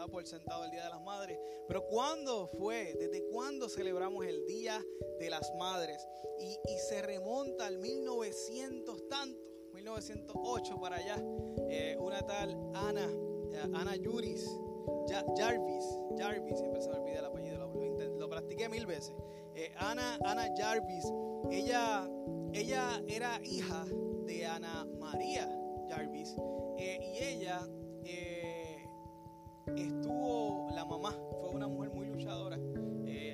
da 0.00 0.08
por 0.08 0.26
sentado 0.26 0.64
el 0.64 0.70
Día 0.70 0.84
de 0.84 0.90
las 0.90 1.02
Madres. 1.02 1.38
Pero 1.68 1.86
¿cuándo 1.86 2.46
fue? 2.46 2.94
¿Desde 2.98 3.22
cuándo 3.30 3.68
celebramos 3.68 4.24
el 4.24 4.46
Día 4.46 4.82
de 5.18 5.28
las 5.28 5.52
Madres? 5.58 6.06
Y, 6.38 6.78
se 6.88 7.02
remonta 7.02 7.66
al 7.66 7.78
1900 7.78 9.08
tanto, 9.08 9.38
1908 9.74 10.80
para 10.80 10.96
allá. 10.96 11.22
Eh, 11.68 11.96
una 12.00 12.24
tal 12.26 12.56
Ana, 12.74 13.06
eh, 13.52 13.60
Ana 13.74 13.94
Juris, 14.02 14.48
Jarvis, 15.36 15.84
Jarvis, 16.16 16.58
siempre 16.58 16.80
se 16.80 16.88
me 16.88 16.96
olvida 16.96 17.18
el 17.18 17.26
apellido, 17.26 17.58
lo, 18.18 18.28
practiqué 18.30 18.70
mil 18.70 18.86
veces. 18.86 19.14
Eh, 19.54 19.70
Ana, 19.76 20.18
Ana 20.24 20.48
Jarvis, 20.56 21.04
ella, 21.50 22.08
ella 22.54 23.02
era 23.06 23.38
hija 23.44 23.84
de 24.24 24.46
Ana 24.46 24.86
María 24.98 25.46
Jarvis 25.90 26.34
y 26.78 27.18
ella 27.22 27.68
estuvo, 29.76 30.68
la 30.74 30.84
mamá 30.84 31.14
fue 31.40 31.50
una 31.50 31.68
mujer 31.68 31.90
muy 31.90 32.06
luchadora, 32.06 32.58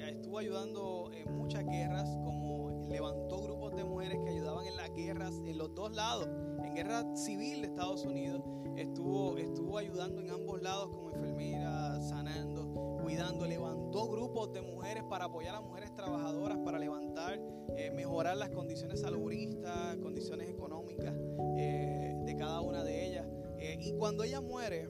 estuvo 0.08 0.38
ayudando 0.38 1.10
en 1.12 1.36
muchas 1.36 1.64
guerras, 1.64 2.08
como 2.24 2.86
levantó 2.88 3.42
grupos 3.42 3.76
de 3.76 3.84
mujeres 3.84 4.18
que 4.24 4.30
ayudaban 4.30 4.66
en 4.66 4.76
las 4.76 4.92
guerras 4.94 5.34
en 5.44 5.58
los 5.58 5.74
dos 5.74 5.94
lados 5.94 6.28
en 6.64 6.74
guerra 6.74 7.04
civil 7.16 7.62
de 7.62 7.68
Estados 7.68 8.04
Unidos, 8.04 8.42
estuvo, 8.76 9.36
estuvo 9.38 9.78
ayudando 9.78 10.20
en 10.20 10.30
ambos 10.30 10.62
lados 10.62 10.88
como 10.90 11.10
enfermera, 11.10 12.00
sanando, 12.00 12.98
cuidando, 13.02 13.46
levantó 13.46 14.08
grupos 14.08 14.52
de 14.52 14.62
mujeres 14.62 15.04
para 15.04 15.26
apoyar 15.26 15.54
a 15.54 15.60
mujeres 15.60 15.94
trabajadoras, 15.94 16.58
para 16.58 16.78
levantar, 16.78 17.40
eh, 17.76 17.90
mejorar 17.92 18.36
las 18.36 18.50
condiciones 18.50 19.00
salubristas, 19.00 19.96
condiciones 19.98 20.48
económicas 20.48 21.14
eh, 21.56 22.14
de 22.24 22.36
cada 22.36 22.60
una 22.60 22.84
de 22.84 23.06
ellas. 23.06 23.26
Eh, 23.58 23.78
y 23.80 23.92
cuando 23.92 24.24
ella 24.24 24.40
muere, 24.40 24.88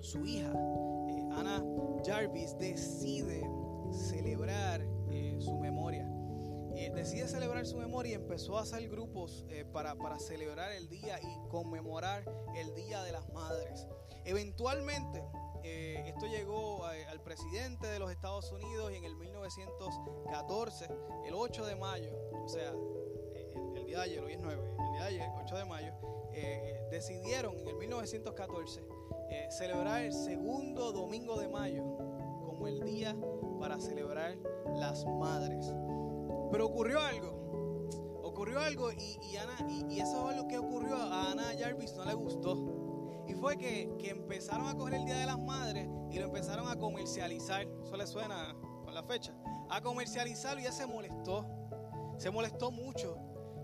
su 0.00 0.24
hija, 0.24 0.52
Ana 1.32 1.62
Jarvis, 2.04 2.56
decide 2.58 3.42
celebrar 3.92 4.86
su 5.38 5.56
memoria 5.58 6.08
decide 6.94 7.28
celebrar 7.28 7.66
su 7.66 7.76
memoria 7.76 8.12
y 8.12 8.14
empezó 8.14 8.58
a 8.58 8.62
hacer 8.62 8.88
grupos 8.88 9.44
eh, 9.48 9.64
para, 9.64 9.96
celebrar 10.18 10.72
el 10.72 10.88
día 10.88 11.18
y 11.20 11.48
conmemorar 11.48 12.24
el 12.56 12.74
Día 12.74 13.02
de 13.02 13.12
las 13.12 13.28
Madres. 13.32 13.86
Eventualmente, 14.24 15.24
eh, 15.64 16.04
esto 16.06 16.26
llegó 16.26 16.84
al 16.84 17.20
presidente 17.22 17.86
de 17.86 17.98
los 17.98 18.10
Estados 18.10 18.50
Unidos 18.52 18.92
y 18.92 18.96
en 18.96 19.04
el 19.04 19.16
1914, 19.16 20.88
el 21.26 21.34
8 21.34 21.66
de 21.66 21.76
mayo, 21.76 22.10
o 22.32 22.48
sea, 22.48 22.72
eh, 23.34 23.52
el, 23.76 23.86
día 23.86 23.98
de 23.98 24.04
ayer, 24.04 24.22
hoy 24.22 24.32
es 24.34 24.40
9, 24.40 24.62
el 24.78 24.92
día 24.92 25.00
de 25.02 25.06
ayer, 25.06 25.28
8 25.42 25.56
de 25.56 25.64
mayo, 25.64 25.92
decidieron 26.90 27.58
en 27.58 27.68
el 27.68 27.76
1914 27.76 28.82
celebrar 29.50 30.02
el 30.02 30.12
segundo 30.12 30.92
domingo 30.92 31.38
de 31.38 31.48
mayo 31.48 31.82
como 32.44 32.66
el 32.66 32.80
día 32.84 33.16
para 33.58 33.80
celebrar 33.80 34.36
las 34.74 35.04
madres. 35.06 35.72
Pero 36.50 36.66
ocurrió 36.66 37.00
algo. 37.00 38.20
Ocurrió 38.22 38.60
algo 38.60 38.92
y, 38.92 39.36
Ana, 39.36 39.70
y, 39.90 40.00
eso 40.00 40.30
es 40.30 40.36
lo 40.36 40.46
que 40.46 40.58
ocurrió 40.58 40.96
a 40.96 41.32
Ana 41.32 41.44
Jarvis, 41.58 41.94
no 41.94 42.04
le 42.04 42.14
gustó. 42.14 43.24
Y 43.26 43.34
fue 43.34 43.56
que, 43.56 43.90
empezaron 44.04 44.68
a 44.68 44.74
coger 44.74 44.94
el 44.94 45.04
Día 45.04 45.18
de 45.18 45.26
las 45.26 45.38
Madres 45.38 45.88
y 46.10 46.18
lo 46.18 46.26
empezaron 46.26 46.68
a 46.68 46.76
comercializar. 46.76 47.66
Eso 47.82 47.96
le 47.96 48.06
suena 48.06 48.54
con 48.84 48.94
la 48.94 49.02
fecha. 49.02 49.34
A 49.70 49.80
comercializarlo 49.80 50.60
y 50.60 50.64
ella 50.64 50.72
se 50.72 50.86
molestó. 50.86 51.46
Se 52.16 52.30
molestó 52.30 52.70
mucho. 52.70 53.18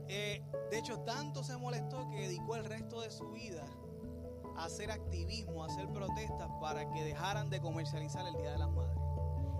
Eh, 0.09 0.45
de 0.71 0.79
hecho, 0.79 1.01
tanto 1.01 1.43
se 1.43 1.57
molestó 1.57 2.09
que 2.11 2.23
dedicó 2.23 2.57
el 2.57 2.65
resto 2.65 3.01
de 3.01 3.11
su 3.11 3.31
vida 3.31 3.65
hacer 4.57 4.91
activismo, 4.91 5.65
hacer 5.65 5.89
protestas 5.91 6.51
para 6.61 6.91
que 6.91 7.05
dejaran 7.05 7.51
de 7.51 7.61
comercializar 7.61 8.27
el 8.27 8.37
Día 8.37 8.53
de 8.53 8.59
las 8.59 8.71
Madres. 8.71 8.99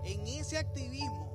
En 0.03 0.27
ese 0.27 0.57
activismo 0.57 1.25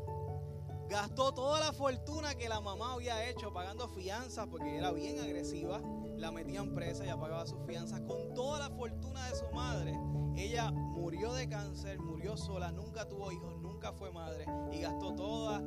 Gastó 0.91 1.33
toda 1.33 1.61
la 1.61 1.73
fortuna 1.73 2.35
que 2.35 2.49
la 2.49 2.61
mamá 2.61 2.95
había 2.95 3.29
hecho 3.29 3.53
pagando 3.53 3.89
fianzas 3.89 4.49
porque 4.49 4.77
era 4.77 4.91
bien 4.91 5.21
agresiva. 5.21 5.81
La 6.17 6.33
metían 6.33 6.75
presa, 6.75 7.07
y 7.07 7.09
pagaba 7.11 7.47
sus 7.47 7.65
fianzas. 7.65 8.01
Con 8.01 8.35
toda 8.35 8.59
la 8.59 8.71
fortuna 8.71 9.25
de 9.29 9.37
su 9.37 9.49
madre, 9.55 9.97
ella 10.35 10.73
murió 10.73 11.33
de 11.33 11.49
cáncer, 11.49 12.01
murió 12.01 12.37
sola, 12.37 12.73
nunca 12.73 13.07
tuvo 13.07 13.31
hijos, 13.31 13.57
nunca 13.61 13.93
fue 13.93 14.11
madre. 14.11 14.45
Y 14.73 14.81
gastó 14.81 15.15
toda, 15.15 15.63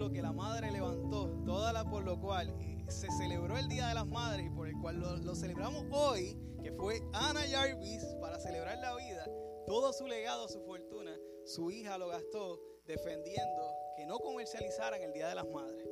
lo 0.00 0.10
que 0.10 0.22
la 0.22 0.32
madre 0.32 0.70
levantó, 0.70 1.28
toda 1.44 1.74
la 1.74 1.84
por 1.84 2.02
lo 2.02 2.18
cual 2.18 2.48
eh, 2.58 2.86
se 2.88 3.06
celebró 3.18 3.58
el 3.58 3.68
Día 3.68 3.88
de 3.88 3.94
las 3.94 4.06
Madres 4.06 4.46
y 4.46 4.48
por 4.48 4.66
el 4.66 4.74
cual 4.80 4.98
lo, 4.98 5.34
celebramos 5.34 5.84
hoy, 5.92 6.38
que 6.62 6.72
fue 6.72 7.02
Ana 7.12 7.42
Jarvis, 7.42 8.02
para 8.18 8.40
celebrar 8.40 8.78
la 8.78 8.96
vida. 8.96 9.26
Todo 9.66 9.92
su 9.92 10.06
legado, 10.06 10.48
su 10.48 10.62
fortuna, 10.62 11.14
su 11.44 11.70
hija 11.70 11.98
lo 11.98 12.08
gastó 12.08 12.58
defendiendo 12.86 13.74
que 13.94 14.06
no 14.06 14.18
comercializaran 14.20 15.02
el 15.02 15.12
Día 15.12 15.28
de 15.28 15.34
las 15.34 15.46
Madres. 15.50 15.86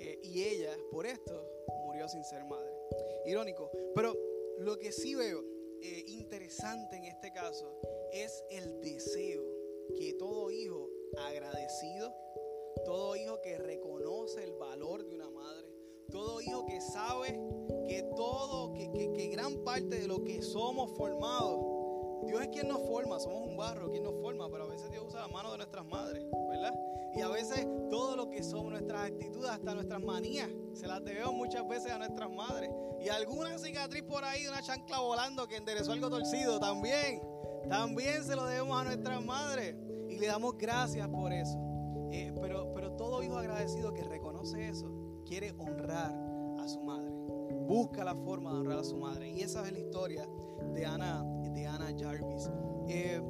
Eh, 0.00 0.18
y 0.24 0.42
ella, 0.42 0.76
por 0.90 1.06
esto, 1.06 1.40
murió 1.84 2.08
sin 2.08 2.24
ser 2.24 2.44
madre. 2.44 2.74
Irónico. 3.24 3.70
Pero 3.94 4.14
lo 4.58 4.76
que 4.80 4.90
sí 4.90 5.14
veo 5.14 5.44
eh, 5.80 6.04
interesante 6.08 6.96
en 6.96 7.04
este 7.04 7.32
caso 7.32 7.80
es 8.12 8.44
el 8.50 8.80
deseo 8.80 9.44
que 9.96 10.14
todo 10.14 10.50
hijo 10.50 10.90
agradecido, 11.16 12.12
todo 12.84 13.16
hijo 13.16 13.40
que 13.42 13.58
reconoce 13.58 14.44
el 14.44 14.52
valor 14.52 15.04
de 15.04 15.14
una 15.14 15.30
madre, 15.30 15.66
todo 16.10 16.40
hijo 16.40 16.64
que 16.66 16.80
sabe 16.80 17.38
que 17.86 18.02
todo, 18.16 18.72
que, 18.72 18.90
que 19.12 19.28
gran 19.28 19.64
parte 19.64 20.00
de 20.00 20.06
lo 20.06 20.22
que 20.24 20.42
somos 20.42 20.90
formados, 20.96 21.78
Dios 22.26 22.42
es 22.42 22.48
quien 22.48 22.68
nos 22.68 22.82
forma, 22.86 23.18
somos 23.18 23.46
un 23.46 23.56
barro, 23.56 23.90
quien 23.90 24.02
nos 24.02 24.14
forma, 24.20 24.50
pero 24.50 24.64
a 24.64 24.68
veces 24.68 24.90
Dios 24.90 25.04
usa 25.06 25.20
la 25.20 25.28
mano 25.28 25.52
de 25.52 25.58
nuestras 25.58 25.86
madres, 25.86 26.24
¿verdad? 26.50 26.74
Y 27.14 27.20
a 27.20 27.28
veces 27.28 27.66
todo 27.90 28.16
lo 28.16 28.28
que 28.28 28.42
somos, 28.42 28.72
nuestras 28.72 29.10
actitudes, 29.10 29.50
hasta 29.50 29.74
nuestras 29.74 30.02
manías, 30.02 30.48
se 30.74 30.86
las 30.86 31.02
debemos 31.04 31.34
muchas 31.34 31.66
veces 31.66 31.90
a 31.90 31.98
nuestras 31.98 32.30
madres. 32.30 32.70
Y 33.00 33.08
alguna 33.08 33.58
cicatriz 33.58 34.02
por 34.02 34.24
ahí, 34.24 34.46
una 34.46 34.62
chancla 34.62 35.00
volando 35.00 35.46
que 35.46 35.56
enderezó 35.56 35.92
algo 35.92 36.10
torcido, 36.10 36.60
también, 36.60 37.22
también 37.68 38.24
se 38.24 38.36
lo 38.36 38.44
debemos 38.46 38.78
a 38.78 38.84
nuestras 38.84 39.24
madres. 39.24 39.74
Y 40.08 40.18
le 40.18 40.26
damos 40.26 40.56
gracias 40.58 41.08
por 41.08 41.32
eso. 41.32 41.58
Eh, 42.10 42.32
pero, 42.40 42.72
pero 42.74 42.92
todo 42.92 43.22
hijo 43.22 43.36
agradecido 43.36 43.92
que 43.92 44.02
reconoce 44.02 44.68
eso, 44.68 44.90
quiere 45.26 45.52
honrar 45.58 46.12
a 46.58 46.68
su 46.68 46.80
madre. 46.80 47.10
Busca 47.66 48.04
la 48.04 48.14
forma 48.14 48.52
de 48.52 48.60
honrar 48.60 48.78
a 48.78 48.84
su 48.84 48.96
madre. 48.96 49.30
Y 49.30 49.42
esa 49.42 49.66
es 49.66 49.72
la 49.72 49.78
historia 49.78 50.28
de 50.74 50.86
Ana, 50.86 51.24
de 51.54 51.66
Ana 51.66 51.94
Jarvis. 51.98 52.50
Eh, 52.88 53.20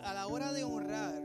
a 0.00 0.14
la 0.14 0.26
hora 0.28 0.52
de 0.52 0.64
honrar, 0.64 1.22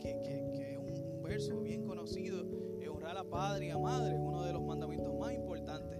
que, 0.00 0.10
es 0.10 0.78
un, 0.78 1.22
verso 1.22 1.60
bien 1.60 1.84
conocido, 1.84 2.44
eh, 2.80 2.88
honrar 2.88 3.16
a 3.16 3.24
padre 3.24 3.66
y 3.66 3.70
a 3.70 3.78
madre, 3.78 4.14
es 4.14 4.20
uno 4.20 4.42
de 4.42 4.52
los 4.52 4.62
mandamientos 4.62 5.14
más 5.18 5.32
importantes. 5.32 5.98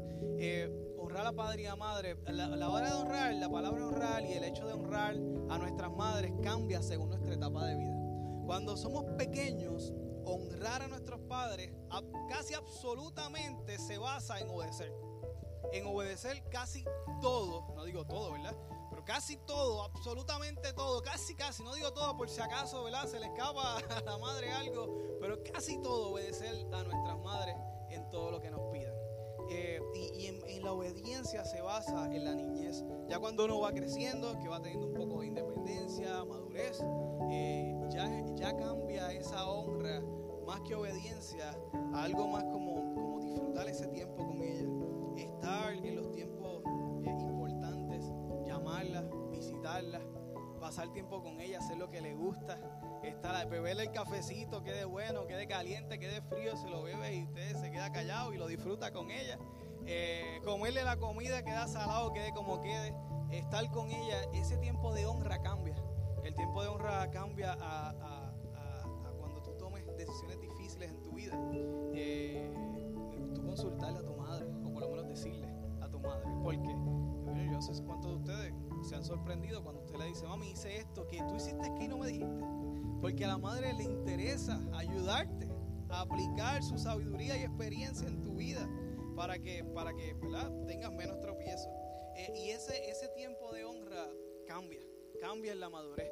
Honrar 0.99 1.27
a 1.27 1.33
padre 1.33 1.63
y 1.63 1.67
a 1.67 1.77
madre, 1.77 2.17
la, 2.27 2.69
hora 2.69 2.91
de 2.91 3.01
honrar, 3.01 3.35
la 3.35 3.49
palabra 3.49 3.87
honrar 3.87 4.25
y 4.25 4.33
el 4.33 4.45
hecho 4.45 4.67
de 4.67 4.75
honrar 4.75 5.15
a 5.49 5.59
nuestras 5.59 5.91
madres 5.93 6.33
cambia 6.43 6.83
según 6.83 7.09
nuestra 7.09 7.35
etapa 7.35 7.65
de 7.67 7.77
vida. 7.77 7.98
Cuando 8.49 8.79
somos 8.79 9.05
pequeños, 9.19 9.93
honrar 10.25 10.81
a 10.81 10.89
nuestros 10.89 11.21
padres 11.29 11.71
casi 12.31 12.55
absolutamente 12.55 13.77
se 13.77 13.99
basa 13.99 14.41
en 14.41 14.49
obedecer. 14.49 14.91
En 15.75 15.87
obedecer 15.87 16.43
casi 16.49 16.83
todo, 17.21 17.75
no 17.75 17.85
digo 17.85 18.07
todo, 18.07 18.33
¿verdad? 18.33 18.57
casi 19.05 19.37
todo, 19.37 19.83
absolutamente 19.83 20.73
todo, 20.73 21.03
casi 21.03 21.35
casi, 21.35 21.63
no 21.63 21.75
digo 21.75 21.93
todo 21.93 22.17
por 22.17 22.31
si 22.31 22.41
acaso, 22.41 22.85
¿verdad? 22.85 23.07
Se 23.07 23.21
le 23.21 23.27
escapa 23.27 23.77
a 23.91 24.01
la 24.01 24.17
madre 24.17 24.51
algo, 24.51 25.19
pero 25.21 25.43
casi 25.43 25.83
todo 25.83 26.13
obedecer 26.13 26.55
a 26.73 26.83
nuestras 26.85 27.19
madres 27.19 27.55
en 27.91 28.11
todo 28.11 28.31
lo 28.31 28.41
que 28.41 28.51
nos 28.51 28.63
pidan. 28.73 28.95
Eh, 29.51 29.79
y, 29.95 30.27
en, 30.27 30.63
la 30.63 30.73
obediencia 30.73 31.45
se 31.45 31.61
basa 31.61 32.15
en 32.15 32.25
la 32.25 32.35
niñez. 32.35 32.83
Ya 33.09 33.19
cuando 33.19 33.45
uno 33.45 33.61
va 33.61 33.73
creciendo, 33.73 34.39
que 34.39 34.49
va 34.49 34.61
teniendo 34.61 34.87
un 34.87 34.95
poco 34.95 35.21
de 35.21 35.27
independencia, 35.27 36.25
madurez, 36.25 36.83
eh, 37.31 37.75
ya, 37.91 38.09
ya 38.35 38.57
cambia 38.57 39.13
esa 39.13 39.47
honra, 39.47 40.03
más 40.47 40.61
que 40.63 40.75
obediencia, 40.75 41.51
a 41.93 42.05
algo 42.05 42.29
más 42.29 42.45
como, 42.45 42.95
como 42.95 43.21
disfrutar 43.21 43.69
ese 43.69 43.87
tiempo 43.89 44.27
con 44.27 44.43
ella, 44.43 44.67
estar 45.17 45.73
en 45.75 45.97
los 45.97 46.11
tiempos 46.13 46.63
visitarla, 49.31 50.01
pasar 50.61 50.93
tiempo 50.93 51.23
con 51.23 51.41
ella, 51.41 51.59
hacer 51.59 51.77
lo 51.77 51.91
que 51.91 52.01
le 52.01 52.15
gusta, 52.15 52.59
estar, 53.03 53.49
beberle 53.49 53.85
el 53.85 53.93
cafecito, 53.93 54.63
quede 54.63 54.85
bueno, 54.85 55.27
quede 55.27 55.47
caliente, 55.47 55.99
quede 55.99 56.21
frío, 56.23 56.57
se 56.57 56.69
lo 56.69 56.83
bebe 56.83 57.15
y 57.15 57.25
usted 57.25 57.57
se 57.57 57.71
queda 57.71 57.93
callado 57.93 58.33
y 58.35 58.39
lo 58.39 58.47
disfruta 58.47 58.93
con 58.93 59.11
ella. 59.11 59.39
Eh, 59.87 60.41
comerle 60.45 60.83
la 60.83 60.97
comida, 60.97 61.43
queda 61.45 61.67
salado, 61.69 62.13
quede 62.13 62.33
como 62.33 62.61
quede, 62.61 62.95
estar 63.31 63.71
con 63.71 63.91
ella, 63.91 64.23
ese 64.35 64.57
tiempo 64.59 64.93
de 64.93 65.07
honra 65.07 65.41
cambia. 65.41 65.77
El 66.25 66.35
tiempo 66.35 66.63
de 66.63 66.69
honra 66.69 67.11
cambia 67.11 67.57
a, 67.61 68.33
cuando 69.19 69.43
tú 69.43 69.53
tomes 69.59 69.85
decisiones 69.97 70.41
difíciles 70.41 70.91
en 70.91 71.03
tu 71.03 71.13
vida. 71.13 71.39
Eh, 71.95 72.51
tú 73.35 73.43
consultarle 73.43 73.99
a 73.99 74.03
tu 74.03 74.15
madre, 74.15 74.47
o 74.65 74.73
por 74.73 74.83
lo 74.83 74.89
menos 74.89 75.09
decirle 75.09 75.49
a 75.81 75.89
tu 75.89 76.01
madre, 76.01 76.25
porque 76.43 76.69
yo 76.69 77.53
no 77.53 77.63
sé 77.63 77.83
cuántos 77.83 78.11
de 78.11 78.17
ustedes 78.17 78.55
se 78.83 78.95
han 78.95 79.05
sorprendido 79.05 79.63
cuando 79.63 79.83
usted 79.83 79.97
le 79.99 80.07
dice, 80.07 80.27
mami, 80.27 80.51
hice 80.51 80.79
esto, 80.79 81.07
que 81.09 81.19
tú 81.19 81.37
hiciste 81.37 81.67
aquí 81.67 81.85
y 81.85 81.89
no 81.89 81.99
me 81.99 82.09
dijiste. 82.09 82.45
Porque 83.01 83.25
a 83.25 83.29
la 83.29 83.39
madre 83.39 83.73
le 83.75 83.85
interesa 83.85 84.61
ayudarte 84.73 85.49
a 85.89 86.01
aplicar 86.03 86.63
su 86.63 86.79
sabiduría 86.79 87.37
y 87.37 87.43
experiencia 87.43 88.09
en 88.09 88.23
tu 88.23 88.35
vida 88.35 88.69
para 89.17 89.39
que, 89.39 89.65
para 89.65 89.95
que 89.95 90.15
tengas 90.67 90.93
menos 90.93 91.21
tropiezos. 91.21 91.69
Eh, 92.17 92.33
y 92.35 92.51
ese, 92.51 92.91
ese 92.91 93.09
tiempo 93.09 93.53
de 93.53 93.65
honra 93.65 94.09
cambia, 94.47 94.81
cambia 95.21 95.53
en 95.53 95.61
la 95.61 95.69
madurez. 95.69 96.11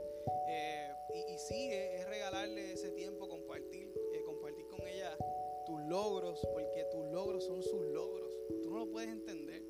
Eh, 0.49 0.93
y, 1.15 1.35
y, 1.35 1.39
sí, 1.39 1.69
es, 1.73 2.07
regalarle 2.07 2.73
ese 2.73 2.91
tiempo, 2.91 3.29
compartir, 3.29 3.93
eh, 4.13 4.23
compartir 4.25 4.67
con 4.67 4.87
ella 4.87 5.17
tus 5.65 5.81
logros, 5.83 6.41
porque 6.53 6.85
tus 6.91 7.05
logros 7.07 7.45
son 7.45 7.63
sus 7.63 7.83
logros. 7.87 8.31
Tú 8.63 8.71
no 8.71 8.79
lo 8.79 8.91
puedes 8.91 9.11
entender, 9.11 9.63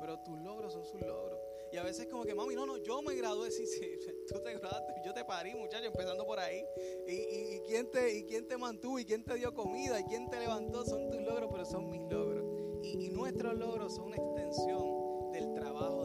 pero 0.00 0.18
tus 0.20 0.38
logros 0.40 0.72
son 0.72 0.84
sus 0.84 1.00
logros. 1.00 1.40
Y 1.72 1.78
a 1.78 1.82
veces 1.82 2.06
como 2.06 2.24
que, 2.24 2.34
mami, 2.34 2.54
no, 2.54 2.66
no, 2.66 2.76
yo 2.76 3.00
me 3.00 3.14
gradué, 3.14 3.50
sí, 3.50 3.66
sí, 3.66 3.98
tú 4.28 4.40
te 4.40 4.52
graduaste, 4.52 4.92
yo 5.04 5.14
te 5.14 5.24
parí, 5.24 5.54
muchacho, 5.54 5.86
empezando 5.86 6.26
por 6.26 6.38
ahí. 6.38 6.62
Y, 7.06 7.12
y, 7.12 7.60
quién 7.66 7.90
te, 7.90 8.18
y 8.18 8.24
quién 8.24 8.46
te 8.46 8.58
mantuvo, 8.58 8.98
y 8.98 9.06
quién 9.06 9.24
te 9.24 9.34
dio 9.34 9.54
comida, 9.54 9.98
y 9.98 10.04
quién 10.04 10.28
te 10.28 10.38
levantó, 10.38 10.84
son 10.84 11.10
tus 11.10 11.22
logros, 11.22 11.48
pero 11.50 11.64
son 11.64 11.88
mis 11.88 12.02
logros. 12.02 12.44
Y, 12.82 13.08
nuestros 13.08 13.56
logros 13.56 13.94
son 13.94 14.06
una 14.06 14.16
extensión 14.16 15.32
del 15.32 15.54
trabajo 15.54 16.01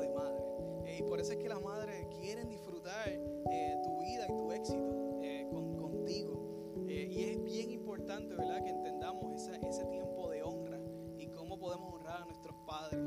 y 0.98 1.04
por 1.04 1.20
eso 1.20 1.34
es 1.34 1.38
que 1.38 1.50
las 1.50 1.62
madres 1.62 2.08
quieren 2.20 2.50
disfrutar 2.50 3.10
eh, 3.10 3.82
tu 3.84 4.00
vida 4.00 4.26
y 4.28 4.38
tu 4.38 4.52
éxito 4.52 5.20
eh, 5.22 5.48
con, 5.52 5.76
contigo. 5.76 6.86
y 6.88 7.24
es 7.24 7.44
bien 7.44 7.72
importante, 7.72 8.36
¿verdad?, 8.36 8.64
que 8.64 8.70
entendamos 8.70 9.48
ese 9.48 9.86
tiempo 9.86 10.30
de 10.30 10.44
honra 10.44 10.80
y 11.18 11.28
cómo 11.28 11.60
podemos 11.60 11.94
honrar 11.94 12.24
a 12.24 12.26
nuestros 12.26 12.56
padres. 12.66 13.00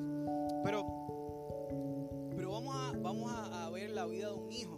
Pero 0.63 1.11
vamos 3.03 3.33
a, 3.33 3.71
ver 3.71 3.91
la 3.91 4.07
vida 4.07 4.29
de 4.29 4.35
un 4.35 4.53
hijo, 4.53 4.77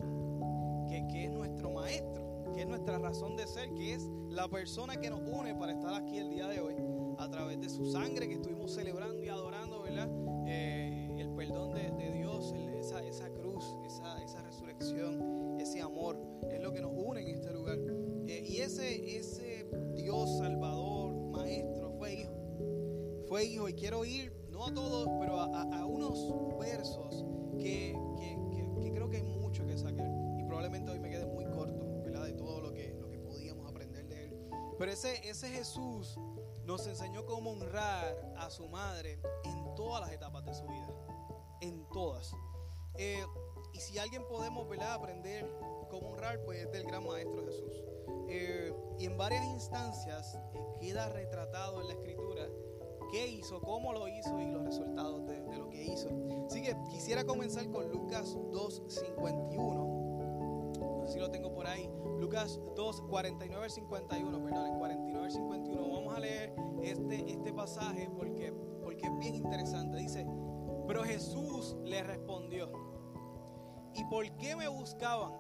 que, 0.88 1.06
que, 1.09 1.25
es 1.25 1.31
nuestro 1.31 1.70
maestro, 1.70 2.53
que 2.55 2.62
es 2.62 2.67
nuestra 2.67 2.99
razón 2.99 3.37
de 3.37 3.47
ser, 3.47 3.73
que 3.75 3.94
es 3.94 4.09
la 4.29 4.49
persona 4.49 4.97
que 4.97 5.11
nos 5.11 5.20
une 5.20 5.55
para 5.55 5.73
estar 5.73 5.94
aquí 5.94 6.19
el 6.19 6.31
día 6.31 6.47
de 6.49 6.61
hoy, 6.61 6.76
a 7.19 7.29
través 7.29 7.61
de 7.61 7.69
su 7.69 7.91
sangre 7.91 8.29
que 8.29 8.35
estuvimos 8.35 8.73
celebrando 8.73 9.23
y 9.23 9.29
adorando, 9.29 9.82
¿verdad? 9.82 10.09
Eh, 10.47 11.14
el 11.19 11.31
perdón 11.31 11.75
de, 11.75 12.12
Dios, 12.12 12.55
esa, 12.92 13.06
esa, 13.06 13.30
cruz, 13.30 13.64
esa, 13.86 14.22
esa, 14.22 14.42
resurrección, 14.42 15.56
ese 15.58 15.80
amor, 15.80 16.18
es 16.50 16.60
lo 16.60 16.72
que 16.72 16.80
nos 16.82 16.92
une 16.94 17.22
en 17.22 17.28
este 17.28 17.50
lugar. 17.50 17.78
Eh, 18.26 18.44
y 18.46 18.58
ese, 18.58 19.16
ese 19.16 19.66
Dios 19.94 20.38
salvador, 20.38 21.14
maestro, 21.30 21.92
fue 21.92 22.14
hijo. 22.14 22.32
Fue 23.28 23.44
hijo 23.44 23.68
y 23.68 23.74
quiero 23.74 24.04
ir, 24.04 24.32
no 24.50 24.66
a 24.66 24.74
todos, 24.74 25.08
pero 25.20 25.40
a, 25.40 25.62
a 25.62 25.86
unos 25.86 26.58
versos 26.58 27.24
que, 27.58 27.96
creo 28.94 29.08
que 29.08 29.16
hay 29.16 29.22
mucho 29.22 29.64
que 29.66 29.78
sacar. 29.78 30.10
Y 30.38 30.44
probablemente 30.44 30.90
hoy 30.90 30.98
me 30.98 31.08
quede 31.08 31.24
muy 31.26 31.46
corto, 31.46 32.02
¿verdad? 32.02 32.26
De 32.26 32.34
todo 32.34 32.60
lo 32.60 32.72
que, 32.74 32.94
lo 33.00 33.08
que 33.08 33.18
podíamos 33.18 33.70
aprender 33.70 34.06
de 34.06 34.24
él. 34.24 34.38
Pero 34.78 34.92
ese, 34.92 35.26
ese 35.26 35.48
Jesús 35.48 36.18
nos 36.66 36.86
enseñó 36.86 37.24
cómo 37.24 37.52
honrar 37.52 38.34
a 38.36 38.50
su 38.50 38.68
madre 38.68 39.18
en 39.44 39.74
todas 39.76 40.02
las 40.02 40.12
etapas 40.12 40.44
de 40.44 40.54
su 40.54 40.64
vida. 40.66 41.06
En 41.62 41.86
todas. 41.88 42.34
Eh, 42.96 43.24
y 43.72 43.80
si 43.80 43.98
alguien 43.98 44.24
podemos 44.28 44.68
¿verdad? 44.68 44.94
aprender 44.94 45.48
cómo 45.90 46.10
honrar, 46.10 46.42
pues 46.44 46.60
es 46.60 46.72
del 46.72 46.84
gran 46.84 47.06
maestro 47.06 47.44
Jesús. 47.44 47.82
Eh, 48.28 48.74
y 48.98 49.06
en 49.06 49.16
varias 49.16 49.44
instancias 49.44 50.38
eh, 50.54 50.58
queda 50.80 51.08
retratado 51.08 51.80
en 51.80 51.88
la 51.88 51.94
escritura 51.94 52.48
qué 53.12 53.26
hizo, 53.28 53.60
cómo 53.60 53.92
lo 53.92 54.08
hizo 54.08 54.40
y 54.40 54.46
los 54.50 54.64
resultados 54.64 55.26
de, 55.26 55.40
lo 55.58 55.68
que 55.68 55.84
hizo. 55.84 56.08
Así 56.46 56.62
que 56.62 56.74
quisiera 56.90 57.24
comenzar 57.24 57.70
con 57.70 57.90
Lucas 57.90 58.36
2.51. 58.50 59.92
No 61.00 61.06
sé 61.06 61.12
si 61.12 61.18
lo 61.18 61.30
tengo 61.30 61.52
por 61.52 61.66
ahí. 61.66 61.90
Lucas 62.18 62.58
2, 62.74 63.02
49 63.02 63.64
al 63.64 63.70
51, 63.70 64.42
perdón, 64.44 64.78
49 64.78 65.24
al 65.26 65.30
51. 65.30 65.88
Vamos 65.90 66.16
a 66.16 66.20
leer 66.20 66.54
este, 66.82 67.30
este 67.30 67.52
pasaje 67.52 68.08
porque, 68.16 68.54
porque 68.82 69.06
es 69.06 69.18
bien 69.18 69.34
interesante. 69.34 69.98
Dice, 69.98 70.26
pero 70.87 71.05
Jesús 71.05 71.76
le 71.84 72.02
respondió, 72.02 72.70
¿y 73.94 74.05
por 74.05 74.25
qué 74.37 74.56
me 74.56 74.69
buscaban? 74.69 75.32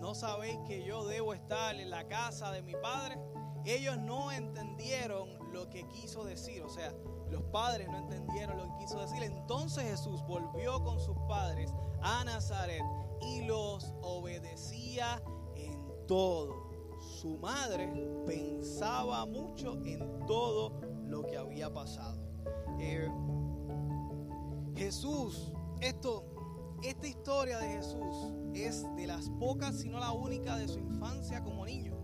¿No 0.00 0.14
sabéis 0.14 0.58
que 0.66 0.84
yo 0.84 1.06
debo 1.06 1.34
estar 1.34 1.74
en 1.76 1.90
la 1.90 2.06
casa 2.06 2.52
de 2.52 2.62
mi 2.62 2.74
Padre? 2.74 3.18
Ellos 3.64 3.98
no 3.98 4.30
entendieron 4.30 5.52
lo 5.52 5.68
que 5.68 5.86
quiso 5.88 6.24
decir, 6.24 6.62
o 6.62 6.68
sea, 6.68 6.92
los 7.30 7.42
padres 7.44 7.88
no 7.88 7.98
entendieron 7.98 8.58
lo 8.58 8.64
que 8.64 8.84
quiso 8.84 9.00
decir. 9.00 9.22
Entonces 9.22 9.84
Jesús 9.84 10.22
volvió 10.26 10.82
con 10.84 11.00
sus 11.00 11.16
padres 11.28 11.72
a 12.00 12.24
Nazaret 12.24 12.82
y 13.22 13.44
los 13.44 13.92
obedecía 14.02 15.22
en 15.56 16.06
todo. 16.06 16.70
Su 17.00 17.36
madre 17.38 17.88
pensaba 18.26 19.26
mucho 19.26 19.74
en 19.84 20.26
todo 20.26 20.80
lo 21.04 21.26
que 21.26 21.36
había 21.36 21.72
pasado. 21.72 22.20
Eh, 22.78 23.08
Jesús, 24.76 25.52
esto, 25.80 26.24
esta 26.82 27.06
historia 27.06 27.58
de 27.58 27.68
Jesús 27.68 28.32
es 28.54 28.84
de 28.96 29.06
las 29.06 29.30
pocas, 29.30 29.80
si 29.80 29.88
no 29.88 29.98
la 29.98 30.12
única, 30.12 30.58
de 30.58 30.68
su 30.68 30.78
infancia 30.78 31.42
como 31.42 31.64
niño. 31.64 31.96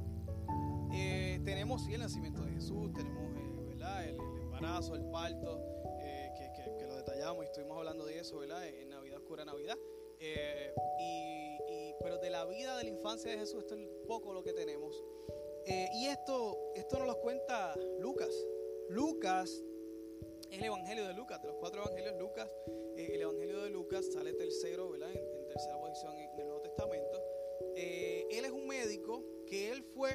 Eh, 0.94 1.40
tenemos 1.44 1.86
el 1.88 2.00
nacimiento 2.00 2.42
de 2.42 2.52
Jesús, 2.52 2.92
tenemos 2.92 3.22
eh, 3.36 4.08
El, 4.08 4.20
embarazo, 4.42 4.94
el 4.94 5.04
parto, 5.06 5.60
eh, 6.00 6.30
que, 6.78 6.86
lo 6.86 6.96
detallamos 6.96 7.44
y 7.44 7.46
estuvimos 7.46 7.76
hablando 7.76 8.04
de 8.06 8.19
eso 8.19 8.38
¿verdad? 8.38 8.66
en 8.66 8.88
Navidad 8.88 9.18
Oscura 9.18 9.44
Navidad. 9.44 9.76
Y, 10.18 11.94
pero 12.00 12.18
de 12.18 12.30
la 12.30 12.44
vida 12.44 12.76
de 12.78 12.84
la 12.84 12.90
infancia 12.90 13.30
de 13.30 13.38
Jesús, 13.38 13.60
esto 13.60 13.75
es 13.75 13.88
poco 14.06 14.32
lo 14.32 14.42
que 14.42 14.52
tenemos. 14.52 15.02
y 15.66 16.06
esto, 16.06 16.58
esto 16.75 16.98
nos 16.98 17.06
lo 17.06 17.20
cuenta 17.20 17.75
Lucas. 18.00 18.34
Lucas 18.88 19.62
es 20.52 20.58
el 20.58 20.64
Evangelio 20.64 21.06
de 21.06 21.14
Lucas, 21.14 21.40
de 21.40 21.49
los 21.49 21.56
cuatro 21.56 21.82
Evangelios, 21.82 22.19
Lucas, 22.19 22.49
el 22.96 23.20
Evangelio 23.20 23.62
de 23.62 23.70
Lucas 23.70 24.06
sale 24.12 24.34
tercero, 24.34 24.90
¿verdad? 24.90 25.10
En, 25.10 25.16
en 25.16 25.49
tercera 25.49 25.81
posición 25.81 26.14
en 26.16 26.40
el 26.40 26.46
Nuevo 26.46 26.60
Testamento. 26.60 27.22
él 27.75 28.44
es 28.44 28.50
un 28.50 28.66
médico 28.66 29.25
que 29.46 29.70
él 29.70 29.82
fue 29.82 30.10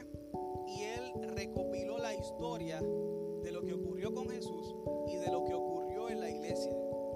y 0.68 0.84
él 0.84 1.12
recopiló 1.36 1.98
la 1.98 2.14
historia 2.14 2.82
de 2.82 3.52
lo 3.52 3.64
que 3.64 3.74
ocurrió 3.74 4.14
con 4.14 4.30
Jesús 4.30 4.76
y 5.08 5.18
de 5.18 5.32
lo 5.32 5.44
que 5.44 5.54
ocurrió 5.54 6.10
en 6.10 6.20
la 6.20 6.30
iglesia 6.30 6.72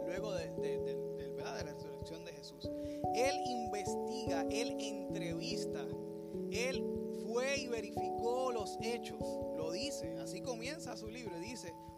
luego 0.05 0.33
de, 0.33 0.51
la 1.37 1.63
resurrección 1.63 2.23
de 2.25 2.33
Jesús. 2.33 2.69
Él 3.15 3.35
investiga, 3.45 4.45
él 4.51 4.75
entrevista, 4.79 5.87
él 6.51 6.83
fue 7.25 7.57
y 7.57 7.67
verificó 7.67 8.51
los 8.51 8.77
hechos, 8.81 9.19
lo 9.55 9.71
dice, 9.71 10.17
así 10.19 10.41
comienza 10.41 10.95
su 10.95 11.07
libro, 11.07 11.39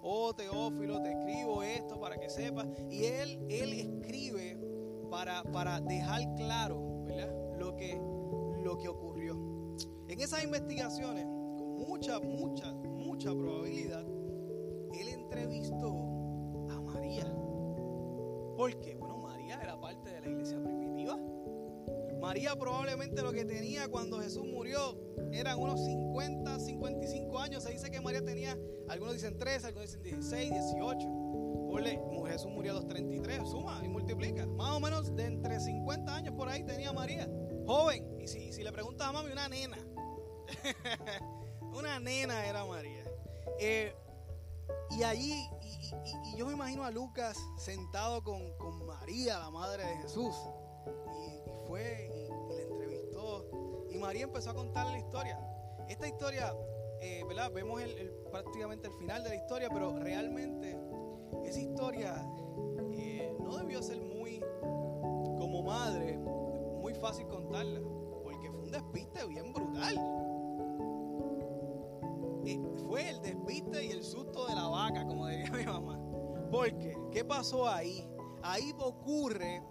oh 0.01 0.33
Teófilo, 0.33 1.01
te 1.01 1.11
escribo 1.11 1.63
esto 1.63 1.99
para 1.99 2.17
que 2.17 2.29
sepas, 2.29 2.67
y 2.89 3.05
él, 3.05 3.45
él 3.49 3.73
escribe 3.73 4.57
para, 5.09 5.43
para 5.43 5.79
dejar 5.79 6.21
claro 6.35 7.05
Lo, 7.57 7.75
que, 7.75 7.99
lo 8.63 8.77
que 8.77 8.89
ocurrió. 8.89 9.35
En 10.07 10.19
esas 10.19 10.43
investigaciones, 10.43 11.25
mucha, 11.25 12.19
mucha, 12.19 12.73
mucha 12.73 13.31
probabilidad, 13.31 14.05
él 14.93 15.07
entrevistó 15.07 15.89
a 16.69 16.81
María. 16.81 17.25
¿Por 18.57 18.79
qué? 18.79 18.97
María 22.33 22.55
probablemente 22.55 23.21
lo 23.21 23.31
que 23.31 23.45
tenía 23.45 23.87
cuando 23.89 24.19
Jesús 24.19 24.43
murió 24.43 24.97
eran 25.31 25.59
unos 25.59 25.79
50, 25.85 26.59
55 26.61 27.39
años. 27.39 27.61
Se 27.61 27.73
dice 27.73 27.91
que 27.91 28.01
María 28.01 28.25
tenía, 28.25 28.57
algunos 28.89 29.13
dicen 29.13 29.37
13, 29.37 29.67
algunos 29.67 29.89
dicen 29.89 30.01
16, 30.01 30.51
18. 30.51 31.07
Ponle, 31.69 32.01
Jesús 32.25 32.49
murió 32.49 32.71
a 32.71 32.75
los 32.77 32.87
33, 32.87 33.47
suma 33.47 33.79
y 33.83 33.87
multiplica. 33.87 34.47
Más 34.47 34.71
o 34.71 34.79
menos 34.79 35.15
de 35.15 35.25
entre 35.25 35.59
50 35.59 36.15
años 36.15 36.33
por 36.33 36.49
ahí 36.49 36.63
tenía 36.63 36.91
María. 36.91 37.29
Joven. 37.67 38.19
Y 38.19 38.27
si, 38.27 38.63
le 38.63 38.71
preguntas 38.71 39.07
a 39.07 39.11
mami, 39.11 39.31
una 39.31 39.47
nena. 39.47 39.77
Una 41.71 41.99
nena 41.99 42.47
era 42.47 42.65
María. 42.65 43.03
Eh, 43.59 43.93
y 44.89 45.03
allí, 45.03 45.35
y, 46.33 46.37
yo 46.37 46.47
me 46.47 46.53
imagino 46.53 46.83
a 46.83 46.89
Lucas 46.89 47.37
sentado 47.57 48.23
con, 48.23 48.87
María, 48.87 49.37
la 49.37 49.51
madre 49.51 49.85
de 49.85 49.97
Jesús. 49.97 50.35
Y, 51.27 51.43
fue 51.67 52.22
María 54.03 54.23
empezó 54.23 54.51
a 54.51 54.53
contarle 54.53 54.91
la 54.91 54.99
historia. 54.99 55.39
Esta 55.87 56.07
historia, 56.07 56.53
eh, 56.99 57.23
¿verdad? 57.25 57.51
Vemos 57.51 57.81
prácticamente 58.29 58.87
el 58.87 58.93
final 58.93 59.23
de 59.23 59.29
la 59.29 59.35
historia, 59.35 59.69
pero 59.71 59.97
realmente 59.97 60.77
esa 61.45 61.59
historia 61.59 62.15
eh, 62.91 63.33
no 63.39 63.57
debió 63.57 63.81
ser 63.81 64.01
muy, 64.01 64.43
como 64.61 65.63
madre, 65.63 66.17
muy 66.17 66.93
fácil 66.95 67.27
contarla. 67.27 67.79
Porque 68.23 68.51
fue 68.51 68.59
un 68.59 68.71
despiste 68.71 69.25
bien 69.25 69.53
brutal 69.53 69.97
fue 72.93 73.09
el 73.09 73.21
despiste 73.21 73.85
y 73.85 73.91
el 73.91 74.03
susto 74.03 74.45
de 74.47 74.55
la 74.55 74.67
vaca, 74.67 75.05
como 75.05 75.27
diría 75.27 75.51
mi 75.51 75.65
mamá. 75.65 75.99
Porque, 76.51 76.95
¿qué 77.11 77.23
pasó 77.23 77.67
ahí? 77.67 78.07
Ahí 78.43 78.73
ocurre 78.77 79.63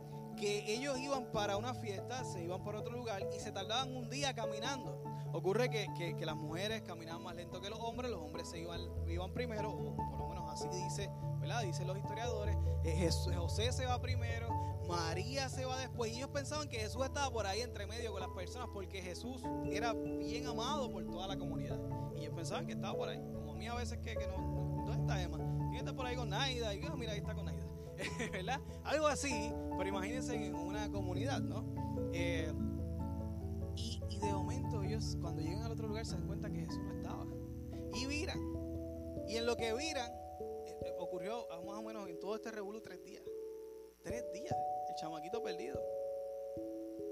que 0.42 0.74
ellos 0.74 0.98
iban 0.98 1.26
para 1.26 1.56
una 1.56 1.72
fiesta, 1.72 2.24
se 2.24 2.42
iban 2.42 2.64
para 2.64 2.80
otro 2.80 2.96
lugar 2.96 3.28
y 3.32 3.38
se 3.38 3.52
tardaban 3.52 3.94
un 3.94 4.10
día 4.10 4.34
caminando. 4.34 5.00
Ocurre 5.32 5.70
que, 5.70 5.86
que, 5.96 6.26
las 6.26 6.34
mujeres 6.34 6.82
caminaban 6.82 7.22
más 7.22 7.36
lento 7.36 7.60
que 7.60 7.70
los 7.70 7.78
hombres, 7.78 8.10
los 8.10 8.20
hombres 8.20 8.48
se 8.48 8.58
iban, 8.58 8.80
iban 9.06 9.32
primero, 9.32 9.70
o 9.70 9.94
por 9.94 10.18
lo 10.18 10.28
menos 10.30 10.50
así 10.50 10.66
dice, 10.68 11.08
¿verdad? 11.38 11.62
Dicen 11.62 11.86
los 11.86 11.96
historiadores. 11.96 12.56
Eh, 12.82 13.08
José 13.36 13.70
se 13.70 13.86
va 13.86 14.00
primero, 14.00 14.48
María 14.88 15.48
se 15.48 15.64
va 15.64 15.78
después. 15.78 16.12
Y 16.12 16.16
ellos 16.16 16.30
pensaban 16.30 16.68
que 16.68 16.78
Jesús 16.80 17.04
estaba 17.04 17.30
por 17.30 17.46
ahí 17.46 17.60
entre 17.60 17.86
medio 17.86 18.10
con 18.10 18.20
las 18.20 18.30
personas 18.30 18.66
porque 18.74 19.00
Jesús 19.00 19.44
era 19.70 19.92
bien 19.92 20.48
amado 20.48 20.90
por 20.90 21.06
toda 21.06 21.28
la 21.28 21.38
comunidad. 21.38 21.78
Y 22.16 22.22
ellos 22.22 22.34
pensaban 22.34 22.66
que 22.66 22.72
estaba 22.72 22.96
por 22.96 23.08
ahí. 23.08 23.22
Como 23.32 23.52
a 23.52 23.54
mí 23.54 23.68
a 23.68 23.74
veces 23.74 24.00
que, 24.00 24.16
que 24.16 24.26
no, 24.26 24.82
¿dónde 24.86 25.02
está 25.02 25.22
Emma? 25.22 25.38
¿Quién 25.70 25.86
está 25.86 25.94
por 25.94 26.04
ahí 26.04 26.16
con 26.16 26.30
Naida? 26.30 26.74
Y 26.74 26.82
yo, 26.82 26.96
mira, 26.96 27.12
ahí 27.12 27.18
está 27.18 27.32
con 27.32 27.44
Naida. 27.44 27.64
¿Verdad? 28.32 28.60
Algo 28.82 29.06
así, 29.06 29.52
pero 29.76 29.88
imagínense 29.88 30.34
en 30.34 30.54
una 30.54 30.90
comunidad, 30.90 31.40
¿no? 31.40 31.64
Eh, 32.12 32.52
y, 33.76 34.18
de 34.18 34.32
momento 34.32 34.82
ellos 34.82 35.16
cuando 35.20 35.42
llegan 35.42 35.62
al 35.62 35.72
otro 35.72 35.88
lugar 35.88 36.06
se 36.06 36.14
dan 36.14 36.26
cuenta 36.26 36.50
que 36.50 36.60
Jesús 36.60 36.82
no 36.84 36.92
estaba. 36.92 37.26
Y 37.94 38.06
viran. 38.06 38.38
Y 39.28 39.36
en 39.36 39.46
lo 39.46 39.56
que 39.56 39.72
viran, 39.74 40.10
eh, 40.66 40.78
eh, 40.86 40.94
ocurrió 40.98 41.46
más 41.64 41.78
o 41.78 41.82
menos 41.82 42.08
en 42.08 42.18
todo 42.20 42.36
este 42.36 42.50
revuelo 42.50 42.80
tres 42.80 43.02
días. 43.02 43.22
Tres 44.02 44.24
días, 44.32 44.54
el 44.88 44.94
chamaquito 44.96 45.42
perdido. 45.42 45.80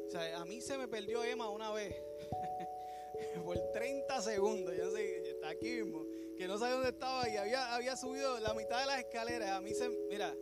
O 0.06 0.10
sea, 0.10 0.40
a 0.40 0.44
mí 0.44 0.60
se 0.60 0.76
me 0.76 0.88
perdió 0.88 1.22
Emma 1.24 1.48
una 1.50 1.70
vez. 1.70 1.94
por 3.44 3.58
30 3.72 4.22
segundos, 4.22 4.76
ya 4.76 4.88
sé, 4.90 5.30
está 5.30 5.50
aquí 5.50 5.82
mismo, 5.82 6.04
que 6.36 6.46
no 6.46 6.58
sabía 6.58 6.74
dónde 6.74 6.90
estaba 6.90 7.28
y 7.28 7.36
había, 7.36 7.74
había 7.74 7.96
subido 7.96 8.38
la 8.40 8.54
mitad 8.54 8.80
de 8.80 8.86
las 8.86 8.98
escaleras. 9.00 9.50
A 9.50 9.60
mí 9.60 9.74
se, 9.74 9.88
mira, 10.08 10.34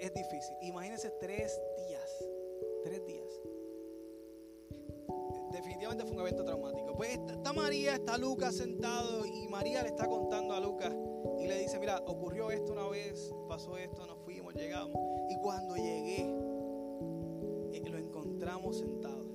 es, 0.00 0.14
difícil. 0.14 0.56
Imagínense 0.62 1.10
tres 1.20 1.60
días, 1.76 2.24
tres 2.84 3.04
días. 3.06 3.40
Definitivamente 5.52 6.04
fue 6.04 6.14
un 6.14 6.20
evento 6.20 6.44
traumático. 6.44 6.94
Pues 6.94 7.10
está 7.10 7.52
María, 7.52 7.94
está 7.94 8.18
Lucas 8.18 8.56
sentado 8.56 9.24
y 9.26 9.48
María 9.48 9.82
le 9.82 9.88
está 9.88 10.06
contando 10.06 10.54
a 10.54 10.60
Lucas 10.60 10.94
y 11.38 11.46
le 11.46 11.58
dice, 11.58 11.78
mira, 11.78 11.98
ocurrió 12.06 12.50
esto 12.50 12.72
una 12.72 12.88
vez, 12.88 13.32
pasó 13.48 13.76
esto, 13.76 14.06
nos 14.06 14.18
fuimos, 14.24 14.54
llegamos. 14.54 14.98
Y 15.30 15.36
cuando 15.40 15.76
llegué, 15.76 16.20
eh, 17.72 17.82
lo 17.90 17.98
encontramos 17.98 18.78
sentado 18.78 19.28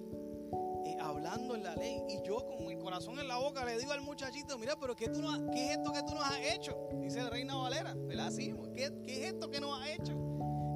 hablando 1.04 1.56
en 1.56 1.64
la 1.64 1.76
ley. 1.76 2.04
Y 2.10 2.22
yo 2.26 2.46
con 2.46 2.72
el 2.72 2.78
corazón 2.78 3.20
en 3.20 3.28
la 3.28 3.38
boca 3.38 3.66
le 3.66 3.78
digo 3.78 3.92
al 3.92 4.02
muchachito, 4.02 4.58
mira, 4.58 4.76
pero 4.80 4.96
¿qué, 4.96 5.10
tú 5.10 5.22
no, 5.22 5.52
¿qué 5.52 5.66
es 5.66 5.78
esto 5.78 5.92
que 5.92 6.02
tú 6.04 6.16
nos 6.16 6.24
has 6.24 6.40
hecho? 6.54 6.90
Dice 7.02 7.22
la 7.22 7.30
reina 7.30 7.56
Valera, 7.56 7.94
¿verdad? 7.96 8.32
Sí, 8.32 8.54
¿qué, 8.74 8.92
¿qué 9.04 9.12
es 9.12 9.34
esto 9.34 9.50
que 9.50 9.60
nos 9.60 9.80
has 9.80 9.90
hecho? 10.00 10.33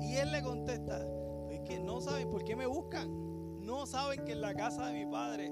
Y 0.07 0.15
él 0.15 0.31
le 0.31 0.41
contesta, 0.41 1.05
es 1.49 1.59
que 1.61 1.79
no 1.79 1.99
saben 1.99 2.29
por 2.29 2.43
qué 2.43 2.55
me 2.55 2.65
buscan. 2.65 3.27
No 3.61 3.85
saben 3.85 4.23
que 4.23 4.31
en 4.31 4.41
la 4.41 4.53
casa 4.53 4.87
de 4.87 4.93
mi 4.93 5.11
padre 5.11 5.51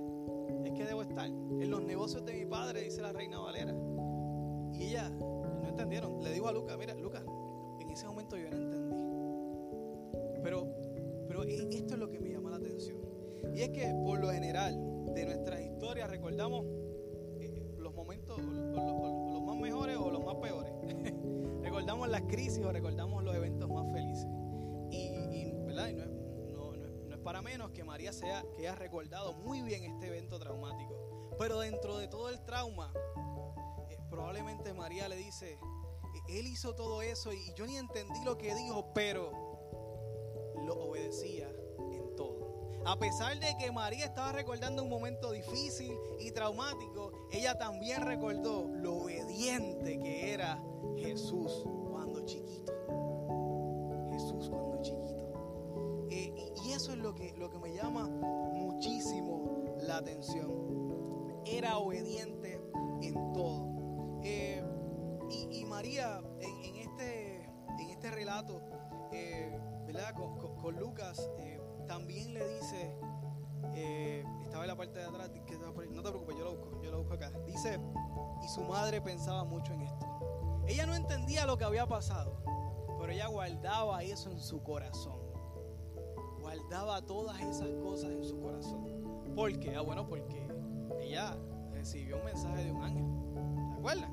es 0.63 0.71
que 0.71 0.85
debo 0.85 1.01
estar. 1.01 1.27
En 1.27 1.69
los 1.69 1.83
negocios 1.83 2.23
de 2.25 2.33
mi 2.33 2.45
padre, 2.45 2.83
dice 2.83 3.01
la 3.01 3.11
reina 3.11 3.39
Valera. 3.39 3.75
Y 4.71 4.83
ella, 4.83 5.09
no 5.09 5.67
entendieron. 5.67 6.23
Le 6.23 6.31
digo 6.31 6.47
a 6.47 6.53
Lucas, 6.53 6.77
mira, 6.77 6.93
Lucas, 6.95 7.23
en 7.79 7.89
ese 7.89 8.07
momento 8.07 8.37
yo 8.37 8.49
no 8.49 8.55
entendí. 8.55 8.95
Pero, 10.41 10.67
pero 11.27 11.43
esto 11.43 11.93
es 11.93 11.99
lo 11.99 12.09
que 12.09 12.19
me 12.19 12.29
llama 12.29 12.51
la 12.51 12.57
atención. 12.57 12.97
Y 13.53 13.61
es 13.61 13.69
que 13.69 13.93
por 14.03 14.19
lo 14.19 14.31
general 14.31 14.73
de 15.13 15.25
nuestras 15.25 15.61
historias 15.61 16.09
recordamos 16.09 16.65
eh, 17.39 17.75
los 17.77 17.93
momentos, 17.93 18.37
los 18.39 19.41
más 19.43 19.57
mejores 19.57 19.97
o 19.97 20.09
los 20.09 20.23
más 20.23 20.35
peores. 20.35 20.71
recordamos 21.61 22.09
las 22.09 22.21
crisis 22.23 22.63
o 22.63 22.71
recordamos 22.71 23.23
los 23.23 23.35
eventos 23.35 23.69
más 23.69 23.91
felices. 23.91 24.04
Menos 27.45 27.71
que 27.71 27.83
María 27.83 28.11
sea 28.11 28.43
que 28.55 28.63
haya 28.63 28.75
recordado 28.75 29.33
muy 29.33 29.61
bien 29.61 29.83
este 29.83 30.07
evento 30.07 30.39
traumático. 30.39 30.93
Pero 31.37 31.59
dentro 31.59 31.97
de 31.97 32.07
todo 32.07 32.29
el 32.29 32.43
trauma, 32.43 32.91
eh, 33.89 33.97
probablemente 34.09 34.73
María 34.73 35.07
le 35.07 35.15
dice, 35.15 35.53
eh, 35.53 36.39
él 36.39 36.47
hizo 36.47 36.73
todo 36.73 37.03
eso 37.03 37.31
y 37.31 37.53
yo 37.53 37.67
ni 37.67 37.77
entendí 37.77 38.23
lo 38.25 38.37
que 38.37 38.55
dijo, 38.55 38.91
pero 38.93 39.31
lo 40.65 40.73
obedecía 40.89 41.47
a 42.85 42.99
pesar 42.99 43.39
de 43.39 43.57
que 43.57 43.71
María 43.71 44.05
estaba 44.05 44.31
recordando 44.31 44.83
un 44.83 44.89
momento 44.89 45.31
difícil 45.31 45.91
y 46.19 46.29
traumático, 46.29 47.27
ella 47.31 47.57
también 47.57 48.05
recordó 48.05 48.67
lo 48.67 48.97
obediente 48.97 49.97
que 49.97 50.31
era 50.31 50.63
Jesús 50.95 51.63
lo 57.37 57.49
que 57.49 57.59
me 57.59 57.73
llama 57.73 58.07
muchísimo 58.07 59.75
la 59.81 59.97
atención. 59.97 61.43
Era 61.45 61.77
obediente 61.77 62.59
en 63.01 63.13
todo. 63.33 64.19
Eh, 64.23 64.63
y, 65.51 65.65
María, 65.65 66.21
en, 66.39 66.75
este, 66.75 67.43
en 67.79 67.89
este 67.89 68.11
relato, 68.11 68.61
eh, 69.11 69.59
¿verdad? 69.85 70.13
Con, 70.13 70.75
Lucas 70.77 71.29
también 71.87 72.33
le 72.33 72.47
dice, 72.55 72.95
eh, 73.75 74.23
estaba 74.43 74.63
en 74.63 74.69
la 74.69 74.75
parte 74.75 74.99
de 74.99 75.05
atrás, 75.05 75.29
no 75.91 76.01
te 76.01 76.09
preocupes, 76.09 76.37
yo 76.37 76.43
lo 76.43 76.55
busco, 76.55 76.81
yo 76.81 76.91
lo 76.91 76.99
busco 76.99 77.13
acá. 77.13 77.31
Dice, 77.45 77.79
y 78.43 78.47
su 78.47 78.63
madre 78.63 79.01
pensaba 79.01 79.43
mucho 79.43 79.73
en 79.73 79.81
esto. 79.81 80.05
Ella 80.67 80.85
no 80.85 80.95
entendía 80.95 81.45
lo 81.45 81.57
que 81.57 81.63
había 81.63 81.87
pasado, 81.87 82.41
pero 82.99 83.11
ella 83.11 83.27
guardaba 83.27 84.01
eso 84.03 84.31
en 84.31 84.39
su 84.39 84.63
corazón. 84.63 85.24
Guardaba 86.55 87.01
todas 87.01 87.41
esas 87.41 87.69
cosas 87.83 88.11
en 88.11 88.23
su 88.23 88.39
corazón. 88.39 89.33
¿Por 89.35 89.59
qué? 89.59 89.75
Ah, 89.75 89.81
bueno, 89.81 90.07
porque 90.07 90.47
ella 91.01 91.37
recibió 91.73 92.17
un 92.17 92.25
mensaje 92.25 92.63
de 92.63 92.71
un 92.71 92.81
ángel. 92.81 93.05
¿Se 93.73 93.79
acuerdan? 93.79 94.11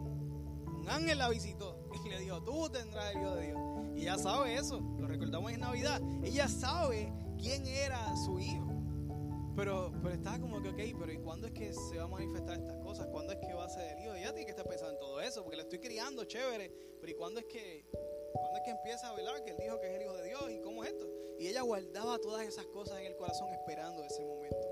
Un 0.66 0.88
ángel 0.90 1.18
la 1.18 1.28
visitó 1.28 1.78
y 2.04 2.08
le 2.08 2.18
dijo, 2.18 2.42
tú 2.42 2.68
tendrás 2.68 3.14
el 3.14 3.20
Hijo 3.20 3.34
de 3.36 3.46
Dios. 3.46 3.60
Y 3.94 4.00
ella 4.02 4.18
sabe 4.18 4.56
eso, 4.56 4.80
lo 4.98 5.06
recordamos 5.06 5.52
en 5.52 5.60
Navidad. 5.60 6.02
Ella 6.24 6.48
sabe 6.48 7.12
quién 7.40 7.64
era 7.66 8.16
su 8.16 8.40
hijo. 8.40 8.66
Pero, 9.54 9.92
pero 10.02 10.14
estaba 10.14 10.40
como 10.40 10.60
que, 10.62 10.70
ok, 10.70 10.98
pero 10.98 11.12
¿y 11.12 11.18
cuándo 11.18 11.46
es 11.46 11.52
que 11.52 11.72
se 11.72 11.98
va 11.98 12.04
a 12.04 12.08
manifestar 12.08 12.58
estas 12.58 12.78
cosas? 12.78 13.06
¿Cuándo 13.08 13.34
es 13.34 13.38
que 13.38 13.52
va 13.52 13.66
a 13.66 13.68
ser 13.68 13.96
el 13.96 14.04
hijo? 14.04 14.14
Ella 14.14 14.32
tiene 14.32 14.46
que 14.46 14.50
estar 14.50 14.66
pensando 14.66 14.94
en 14.94 14.98
todo 14.98 15.20
eso, 15.20 15.42
porque 15.42 15.56
le 15.56 15.62
estoy 15.62 15.78
criando, 15.78 16.24
chévere. 16.24 16.72
Pero 17.00 17.12
¿y 17.12 17.14
cuándo 17.14 17.40
es 17.40 17.46
que, 17.46 17.86
cuándo 18.32 18.58
es 18.58 18.64
que 18.64 18.70
empieza 18.70 19.08
a 19.08 19.14
velar 19.14 19.42
que 19.44 19.50
él 19.50 19.56
dijo 19.58 19.80
que 19.80 19.88
es 19.88 19.94
el 19.94 20.02
hijo 20.02 20.16
de 20.16 20.24
Dios? 20.24 20.50
¿Y 20.50 20.60
cómo 20.60 20.84
es 20.84 20.90
esto? 20.90 21.08
Y 21.38 21.48
ella 21.48 21.62
guardaba 21.62 22.18
todas 22.18 22.46
esas 22.46 22.66
cosas 22.66 23.00
en 23.00 23.06
el 23.06 23.16
corazón 23.16 23.52
esperando 23.52 24.04
ese 24.04 24.24
momento. 24.24 24.68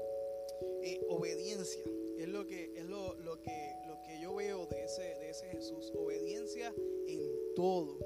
Eh, 0.83 1.01
obediencia 1.09 1.85
es 2.19 2.29
lo 2.29 2.47
que 2.47 2.73
es 2.77 2.85
lo, 2.85 3.15
lo, 3.15 3.41
que 3.41 3.75
lo 3.87 4.01
que 4.03 4.21
yo 4.21 4.35
veo 4.35 4.67
de 4.67 4.85
ese, 4.85 5.03
de 5.03 5.31
ese 5.31 5.47
Jesús. 5.47 5.93
Obediencia 5.97 6.73
en 7.07 7.55
todo, 7.55 7.99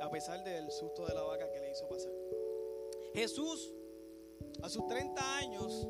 a 0.00 0.10
pesar 0.10 0.44
del 0.44 0.70
susto 0.70 1.06
de 1.06 1.14
la 1.14 1.22
vaca 1.22 1.50
que 1.50 1.60
le 1.60 1.70
hizo 1.70 1.88
pasar. 1.88 2.12
Jesús 3.14 3.72
a 4.62 4.68
sus 4.68 4.86
30 4.86 5.36
años, 5.36 5.88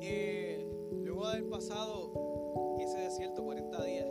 eh, 0.00 0.66
luego 1.04 1.26
de 1.26 1.32
haber 1.32 1.48
pasado 1.48 2.76
ese 2.80 2.98
desierto 2.98 3.44
40 3.44 3.84
días, 3.84 4.07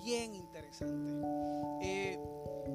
bien 0.00 0.34
interesante. 0.34 1.26
Eh, 1.82 2.18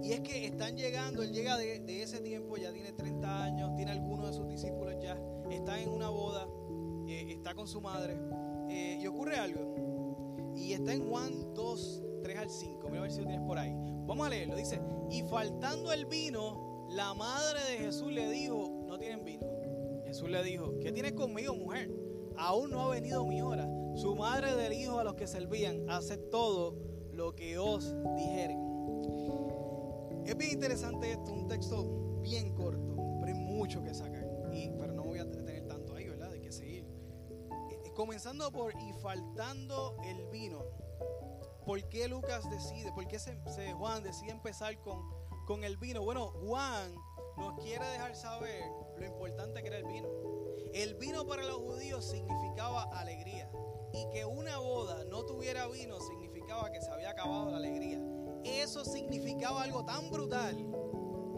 y 0.01 0.11
es 0.13 0.21
que 0.21 0.45
están 0.45 0.77
llegando, 0.77 1.23
él 1.23 1.33
llega 1.33 1.57
de, 1.57 2.01
ese 2.01 2.19
tiempo, 2.21 2.57
ya 2.57 2.71
tiene 2.71 2.93
30 2.93 3.43
años, 3.43 3.75
tiene 3.75 3.91
algunos 3.91 4.27
de 4.27 4.33
sus 4.33 4.47
discípulos 4.47 4.95
ya, 5.01 5.19
está 5.49 5.79
en 5.79 5.89
una 5.89 6.09
boda, 6.09 6.47
está 7.07 7.53
con 7.55 7.67
su 7.67 7.81
madre. 7.81 8.17
Eh, 8.69 8.99
y 9.01 9.07
ocurre 9.07 9.37
algo. 9.37 10.53
Y 10.55 10.73
está 10.73 10.93
en 10.93 11.09
Juan 11.09 11.53
2, 11.53 12.03
3 12.23 12.37
al 12.37 12.49
5. 12.49 12.87
Mira 12.87 12.99
a 12.99 13.01
ver 13.01 13.11
si 13.11 13.21
lo 13.21 13.27
tienes 13.27 13.45
por 13.45 13.57
ahí. 13.57 13.73
Vamos 14.05 14.27
a 14.27 14.29
leerlo. 14.29 14.55
Dice, 14.55 14.79
y 15.09 15.23
faltando 15.23 15.91
el 15.91 16.05
vino, 16.05 16.87
la 16.89 17.13
madre 17.13 17.59
de 17.71 17.77
Jesús 17.85 18.11
le 18.11 18.29
dijo, 18.29 18.83
no 18.85 18.97
tienen 18.99 19.25
vino. 19.25 19.47
Jesús 20.05 20.29
le 20.29 20.43
dijo, 20.43 20.77
¿qué 20.79 20.91
tienes 20.91 21.13
conmigo, 21.13 21.55
mujer? 21.55 21.91
Aún 22.37 22.71
no 22.71 22.81
ha 22.81 22.89
venido 22.89 23.25
mi 23.25 23.41
hora. 23.41 23.67
Su 23.95 24.15
madre 24.15 24.55
le 24.55 24.69
dijo 24.69 24.99
a 24.99 25.03
los 25.03 25.15
que 25.15 25.27
servían, 25.27 25.89
haced 25.89 26.19
todo 26.29 26.88
lo 27.19 27.35
que 27.35 27.57
os 27.57 27.93
dijeren. 28.15 28.57
Es 30.25 30.37
bien 30.37 30.51
interesante 30.51 31.11
esto, 31.11 31.33
un 31.33 31.49
texto 31.49 32.21
bien 32.21 32.55
corto, 32.55 32.95
pero 33.19 33.27
hay 33.27 33.33
mucho 33.33 33.83
que 33.83 33.93
sacar. 33.93 34.25
Pero 34.49 34.93
no 34.93 35.03
voy 35.03 35.19
a 35.19 35.29
tener 35.29 35.67
tanto 35.67 35.95
ahí, 35.95 36.07
¿verdad? 36.07 36.31
De 36.31 36.39
que 36.39 36.49
seguir. 36.49 36.87
Comenzando 37.93 38.49
por 38.53 38.73
y 38.73 38.93
faltando 39.01 39.97
el 40.05 40.27
vino. 40.27 40.63
¿Por 41.65 41.89
qué 41.89 42.07
Lucas 42.07 42.49
decide, 42.49 42.93
por 42.93 43.05
qué 43.05 43.17
Juan 43.77 44.01
decide 44.01 44.31
empezar 44.31 44.79
con, 44.79 45.03
con 45.45 45.65
el 45.65 45.75
vino? 45.75 46.01
Bueno, 46.01 46.31
Juan 46.41 46.95
nos 47.37 47.59
quiere 47.61 47.85
dejar 47.85 48.15
saber 48.15 48.63
lo 48.97 49.05
importante 49.05 49.61
que 49.61 49.67
era 49.67 49.77
el 49.77 49.85
vino. 49.85 50.07
El 50.73 50.95
vino 50.95 51.27
para 51.27 51.43
los 51.43 51.57
judíos 51.57 52.05
significaba 52.05 52.83
alegría. 52.97 53.51
Y 53.91 54.09
que 54.13 54.23
una 54.23 54.59
boda 54.59 55.03
no 55.05 55.25
tuviera 55.25 55.67
vino 55.67 55.99
significaba 55.99 56.18
que 56.71 56.81
se 56.81 56.91
había 56.91 57.11
acabado 57.11 57.51
la 57.51 57.57
alegría. 57.57 58.01
Eso 58.43 58.83
significaba 58.83 59.63
algo 59.63 59.85
tan 59.85 60.09
brutal 60.09 60.55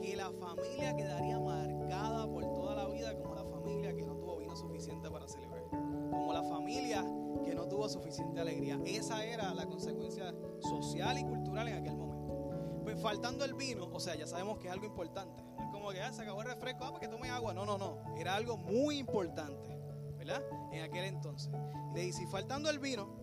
que 0.02 0.16
la 0.16 0.32
familia 0.32 0.96
quedaría 0.96 1.40
marcada 1.40 2.28
por 2.28 2.44
toda 2.54 2.76
la 2.76 2.88
vida 2.88 3.14
como 3.16 3.36
la 3.36 3.44
familia 3.44 3.94
que 3.94 4.04
no 4.04 4.16
tuvo 4.16 4.38
vino 4.38 4.56
suficiente 4.56 5.10
para 5.12 5.28
celebrar. 5.28 5.64
Como 5.70 6.32
la 6.34 6.44
familia 6.44 7.06
que 7.44 7.54
no 7.54 7.68
tuvo 7.68 7.90
suficiente 7.90 8.40
alegría. 8.40 8.80
Esa 8.86 9.24
era 9.26 9.54
la 9.54 9.66
consecuencia 9.66 10.34
social 10.62 11.18
y 11.20 11.24
cultural 11.24 11.68
en 11.68 11.76
aquel 11.76 11.98
momento. 11.98 12.82
Pues 12.84 13.00
faltando 13.02 13.46
el 13.46 13.54
vino, 13.54 13.90
o 13.92 14.00
sea, 14.00 14.16
ya 14.16 14.26
sabemos 14.26 14.58
que 14.60 14.68
es 14.68 14.74
algo 14.74 14.86
importante. 14.86 15.44
No 15.58 15.66
es 15.66 15.72
como 15.72 15.90
que 15.92 16.02
ah, 16.02 16.12
se 16.14 16.22
acabó 16.22 16.42
el 16.42 16.48
refresco, 16.48 16.86
ah, 16.86 16.94
para 16.94 17.02
que 17.02 17.08
tome 17.08 17.30
agua. 17.30 17.54
No, 17.54 17.66
no, 17.66 17.78
no. 17.78 18.02
Era 18.18 18.36
algo 18.36 18.58
muy 18.58 18.98
importante, 18.98 19.78
¿verdad? 20.18 20.42
En 20.72 20.84
aquel 20.84 21.06
entonces. 21.06 21.52
Le 21.94 22.02
dice, 22.02 22.26
faltando 22.28 22.70
el 22.70 22.80
vino, 22.80 23.21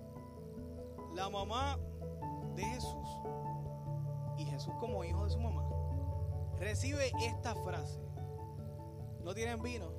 la 1.19 1.29
mamá 1.29 1.77
de 2.55 2.63
Jesús 2.63 3.09
y 4.39 4.45
Jesús 4.45 4.73
como 4.79 5.03
hijo 5.03 5.25
de 5.25 5.31
su 5.31 5.41
mamá 5.41 5.69
recibe 6.59 7.13
esta 7.21 7.55
frase. 7.57 8.01
No 9.25 9.35
tienen 9.35 9.61
vino. 9.61 9.91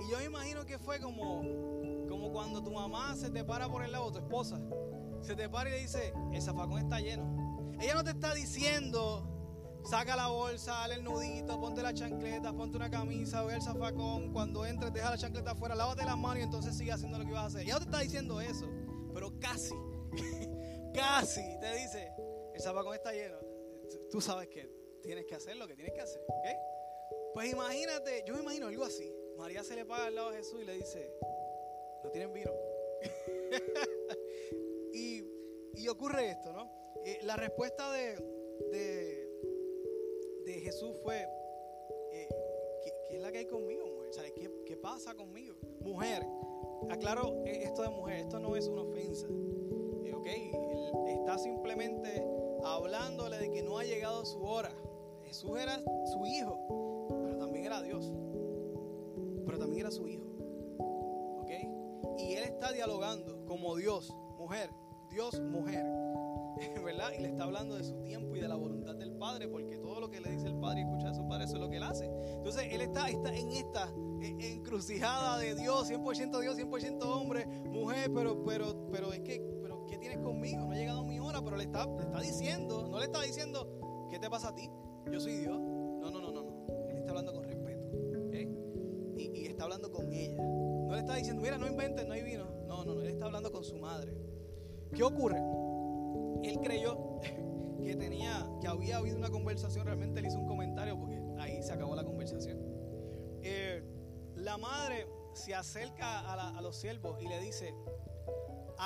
Y 0.00 0.10
yo 0.10 0.18
me 0.18 0.24
imagino 0.24 0.64
que 0.64 0.78
fue 0.78 1.00
como, 1.00 1.42
como 2.08 2.32
cuando 2.32 2.62
tu 2.62 2.72
mamá 2.72 3.14
se 3.14 3.30
te 3.30 3.44
para 3.44 3.68
por 3.68 3.84
el 3.84 3.92
lado, 3.92 4.10
tu 4.10 4.18
esposa, 4.18 4.58
se 5.20 5.36
te 5.36 5.48
para 5.48 5.68
y 5.68 5.72
le 5.72 5.78
dice, 5.80 6.14
el 6.32 6.42
zafacón 6.42 6.78
está 6.78 6.98
lleno. 6.98 7.70
Ella 7.78 7.94
no 7.94 8.02
te 8.02 8.10
está 8.10 8.34
diciendo, 8.34 9.28
saca 9.84 10.16
la 10.16 10.28
bolsa, 10.28 10.72
dale 10.72 10.94
el 10.94 11.04
nudito, 11.04 11.60
ponte 11.60 11.82
la 11.82 11.92
chancleta, 11.92 12.52
ponte 12.52 12.78
una 12.78 12.90
camisa, 12.90 13.42
ve 13.44 13.54
el 13.54 13.62
zafacón, 13.62 14.32
cuando 14.32 14.64
entres 14.64 14.92
deja 14.92 15.10
la 15.10 15.18
chancleta 15.18 15.52
afuera, 15.52 15.74
lávate 15.74 16.04
las 16.04 16.16
manos 16.16 16.38
y 16.38 16.42
entonces 16.42 16.74
sigue 16.76 16.92
haciendo 16.92 17.18
lo 17.18 17.26
que 17.26 17.32
vas 17.32 17.44
a 17.44 17.46
hacer. 17.46 17.62
Ella 17.62 17.74
no 17.74 17.80
te 17.80 17.84
está 17.84 18.00
diciendo 18.00 18.40
eso, 18.40 18.66
pero 19.14 19.38
casi, 19.38 19.74
casi 20.94 21.58
te 21.58 21.74
dice, 21.74 22.12
el 22.54 22.60
zafacón 22.60 22.94
está 22.94 23.12
lleno. 23.12 23.38
Tú 24.10 24.20
sabes 24.20 24.48
que 24.48 24.68
tienes 25.02 25.26
que 25.26 25.34
hacer 25.34 25.56
lo 25.56 25.66
que 25.66 25.74
tienes 25.74 25.92
que 25.94 26.00
hacer, 26.00 26.22
Pues 27.34 27.52
imagínate, 27.52 28.24
yo 28.26 28.34
me 28.34 28.40
imagino 28.40 28.68
algo 28.68 28.84
así. 28.84 29.12
María 29.36 29.64
se 29.64 29.74
le 29.74 29.84
paga 29.84 30.06
al 30.06 30.14
lado 30.14 30.28
a 30.28 30.32
Jesús 30.34 30.60
y 30.60 30.64
le 30.64 30.74
dice, 30.74 31.12
no 32.04 32.10
tienen 32.10 32.32
vino. 32.32 32.52
y, 34.92 35.88
ocurre 35.88 36.30
esto, 36.30 36.52
¿no? 36.52 36.70
Eh, 37.04 37.18
la 37.22 37.36
respuesta 37.36 37.92
de, 37.92 38.16
de, 40.44 40.60
Jesús 40.60 40.96
fue, 41.02 41.26
eh, 42.12 42.28
¿qué, 42.84 43.16
es 43.16 43.20
la 43.20 43.32
que 43.32 43.38
hay 43.38 43.46
conmigo, 43.46 43.86
mujer? 43.86 44.12
¿Sabes? 44.12 44.32
¿Qué, 44.32 44.50
¿Qué 44.64 44.76
pasa 44.76 45.14
conmigo? 45.14 45.56
Mujer, 45.80 46.22
aclaro 46.88 47.44
eh, 47.44 47.64
esto 47.64 47.82
de 47.82 47.88
mujer, 47.88 48.20
esto 48.20 48.38
no 48.38 48.54
es 48.56 48.68
una 48.68 48.82
ofensa, 48.82 49.26
¿ok? 50.22 50.28
Está 51.08 51.36
simplemente 51.36 52.24
hablándole 52.64 53.38
de 53.38 53.50
que 53.50 53.62
no 53.62 53.78
ha 53.78 53.84
llegado 53.84 54.24
su 54.24 54.42
hora. 54.44 54.70
Jesús 55.24 55.58
era 55.58 55.80
su 56.06 56.24
hijo, 56.26 56.58
pero 57.24 57.38
también 57.38 57.64
era 57.64 57.82
Dios. 57.82 58.12
Pero 59.44 59.58
también 59.58 59.80
era 59.80 59.90
su 59.90 60.06
hijo. 60.06 60.24
¿Ok? 61.40 61.50
Y 62.18 62.34
él 62.34 62.44
está 62.44 62.70
dialogando 62.72 63.44
como 63.46 63.74
Dios, 63.76 64.14
mujer, 64.38 64.70
Dios, 65.10 65.40
mujer. 65.40 65.84
¿Verdad? 66.84 67.12
Y 67.18 67.22
le 67.22 67.28
está 67.28 67.44
hablando 67.44 67.74
de 67.74 67.82
su 67.82 68.00
tiempo 68.02 68.36
y 68.36 68.40
de 68.40 68.46
la 68.46 68.54
voluntad 68.54 68.94
del 68.94 69.12
Padre, 69.16 69.48
porque 69.48 69.78
todo 69.78 69.98
lo 69.98 70.10
que 70.10 70.20
le 70.20 70.30
dice 70.30 70.46
el 70.46 70.56
Padre 70.56 70.82
y 70.82 70.84
escucha 70.84 71.08
a 71.08 71.14
su 71.14 71.26
Padre, 71.26 71.44
eso 71.44 71.54
es 71.54 71.60
lo 71.60 71.68
que 71.68 71.78
él 71.78 71.82
hace. 71.82 72.04
Entonces, 72.04 72.68
él 72.70 72.80
está, 72.80 73.08
está 73.08 73.34
en 73.34 73.50
esta 73.50 73.92
encrucijada 74.20 75.38
de 75.38 75.56
Dios, 75.56 75.90
100% 75.90 76.40
Dios, 76.40 76.56
100% 76.56 77.02
hombre, 77.02 77.46
mujer, 77.46 78.12
pero, 78.14 78.44
pero, 78.44 78.86
pero 78.92 79.12
es 79.12 79.20
que, 79.20 79.51
¿qué 79.92 79.98
tienes 79.98 80.20
conmigo? 80.20 80.64
No 80.64 80.70
ha 80.70 80.74
llegado 80.74 81.04
mi 81.04 81.20
hora, 81.20 81.42
pero 81.42 81.54
le 81.58 81.64
está, 81.64 81.84
le 81.84 82.04
está 82.04 82.20
diciendo, 82.20 82.88
no 82.88 82.98
le 82.98 83.04
está 83.04 83.20
diciendo, 83.20 84.08
¿qué 84.10 84.18
te 84.18 84.30
pasa 84.30 84.48
a 84.48 84.54
ti? 84.54 84.70
yo 85.10 85.20
soy 85.20 85.36
Dios. 85.36 85.60
No, 85.60 86.10
no, 86.10 86.18
no, 86.18 86.32
no, 86.32 86.42
no. 86.42 86.88
Él 86.88 86.96
está 86.96 87.10
hablando 87.10 87.34
con 87.34 87.44
respeto. 87.44 87.82
Y, 89.18 89.46
está 89.46 89.64
hablando 89.64 89.92
con 89.92 90.10
ella. 90.10 90.42
No 90.42 90.92
le 90.92 91.00
está 91.00 91.16
diciendo, 91.16 91.42
mira, 91.42 91.58
no 91.58 91.66
inventes, 91.66 92.06
no 92.06 92.14
hay 92.14 92.22
vino. 92.22 92.46
No, 92.66 92.84
no, 92.84 92.94
no. 92.94 93.02
Él 93.02 93.08
está 93.08 93.26
hablando 93.26 93.52
con 93.52 93.62
su 93.64 93.76
madre. 93.76 94.16
¿Qué 94.94 95.02
ocurre? 95.02 95.38
Él 96.42 96.58
creyó 96.62 97.20
que 97.84 97.94
tenía, 97.94 98.48
que 98.62 98.68
había 98.68 98.96
habido 98.96 99.18
una 99.18 99.28
conversación. 99.28 99.84
Realmente 99.84 100.20
él 100.20 100.26
hizo 100.26 100.38
un 100.38 100.46
comentario 100.46 100.98
porque 100.98 101.22
ahí 101.38 101.62
se 101.62 101.72
acabó 101.72 101.94
la 101.94 102.04
conversación. 102.04 102.58
Eh, 103.42 103.82
la 104.36 104.56
madre 104.56 105.06
se 105.34 105.54
acerca 105.54 106.20
a, 106.20 106.56
a 106.56 106.62
los 106.62 106.76
siervos 106.76 107.20
y 107.20 107.28
le 107.28 107.38
dice, 107.40 107.74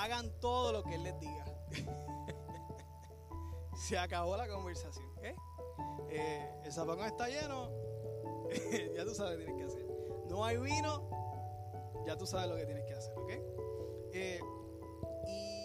hagan 0.02 0.30
todo 0.40 0.72
lo 0.72 0.82
que 0.84 0.94
él 0.94 1.02
les 1.02 1.20
diga. 1.20 1.44
se 3.88 3.98
acabó 3.98 4.36
la 4.36 4.48
conversación. 4.48 5.06
¿eh? 5.22 5.34
El 6.64 6.72
zapacón 6.72 7.06
está 7.06 7.28
lleno, 7.28 7.70
ya 8.96 9.04
tú 9.04 9.14
sabes 9.14 9.32
lo 9.32 9.38
que 9.38 9.52
tienes 9.52 9.56
que 9.56 9.64
hacer. 9.64 9.86
No 10.28 10.44
hay 10.44 10.58
vino, 10.58 11.08
ya 12.06 12.16
tú 12.16 12.26
sabes 12.26 12.48
lo 12.48 12.56
que 12.56 12.66
tienes 12.66 12.84
que 12.84 12.94
hacer, 12.94 13.18
¿ok? 13.18 13.30
Eh, 14.12 14.40
y 15.28 15.62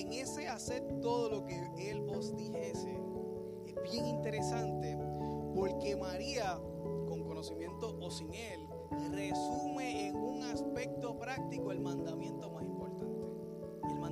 en 0.00 0.12
ese 0.12 0.48
hacer 0.48 0.82
todo 1.00 1.30
lo 1.30 1.44
que 1.44 1.90
Él 1.90 2.06
os 2.08 2.36
dijese, 2.36 3.00
es 3.66 3.74
bien 3.90 4.06
interesante 4.06 4.96
porque 5.54 5.96
María, 5.96 6.58
con 7.08 7.24
conocimiento 7.24 7.96
o 8.00 8.10
sin 8.10 8.34
Él, 8.34 8.68
resume 9.10 10.08
en 10.08 10.16
un 10.16 10.44
aspecto 10.44 11.18
práctico 11.18 11.72
el 11.72 11.80
mandamiento 11.80 12.50
más 12.50 12.64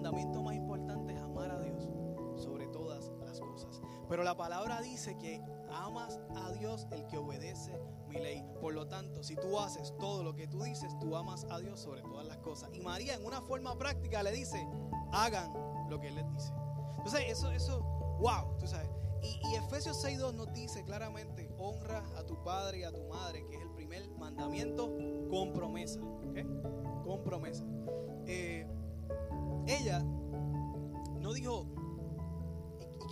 mandamiento 0.05 0.43
más 0.43 0.55
importante 0.55 1.15
es 1.15 1.21
amar 1.21 1.51
a 1.51 1.63
Dios 1.63 1.89
sobre 2.37 2.67
todas 2.67 3.11
las 3.25 3.41
cosas. 3.41 3.81
Pero 4.07 4.23
la 4.23 4.37
palabra 4.37 4.83
dice 4.83 5.17
que 5.17 5.43
amas 5.71 6.21
a 6.37 6.53
Dios 6.53 6.87
el 6.91 7.07
que 7.07 7.17
obedece 7.17 7.81
mi 8.07 8.17
ley. 8.17 8.45
Por 8.61 8.75
lo 8.75 8.87
tanto, 8.87 9.23
si 9.23 9.35
tú 9.35 9.59
haces 9.59 9.95
todo 9.99 10.23
lo 10.23 10.35
que 10.35 10.47
tú 10.47 10.63
dices, 10.63 10.93
tú 11.01 11.17
amas 11.17 11.47
a 11.51 11.59
Dios 11.59 11.81
sobre 11.81 12.03
todas 12.03 12.27
las 12.27 12.37
cosas. 12.39 12.69
Y 12.75 12.81
María 12.81 13.15
en 13.15 13.25
una 13.25 13.41
forma 13.41 13.79
práctica 13.79 14.23
le 14.23 14.33
dice, 14.33 14.69
hagan 15.13 15.51
lo 15.89 15.99
que 15.99 16.09
Él 16.09 16.17
les 16.17 16.31
dice. 16.31 16.53
Entonces, 16.99 17.25
eso, 17.29 17.51
eso, 17.51 17.81
wow, 18.21 18.59
tú 18.59 18.67
sabes. 18.67 18.91
Y, 19.23 19.41
y 19.49 19.55
Efesios 19.55 20.05
6.2 20.05 20.35
nos 20.35 20.53
dice 20.53 20.85
claramente, 20.85 21.51
honra 21.59 22.05
a 22.19 22.25
tu 22.25 22.43
padre 22.45 22.81
y 22.81 22.83
a 22.83 22.93
tu 22.93 23.05
madre, 23.05 23.47
que 23.47 23.57
es 23.57 23.63
el 23.63 23.71
primer 23.71 24.07
mandamiento 24.19 24.95
con 25.31 25.55
promesa. 25.55 26.01
Con 27.07 27.23
promesa. 27.23 27.65
Eh, 28.27 28.67
ella 29.67 30.01
no 30.01 31.33
dijo, 31.33 31.67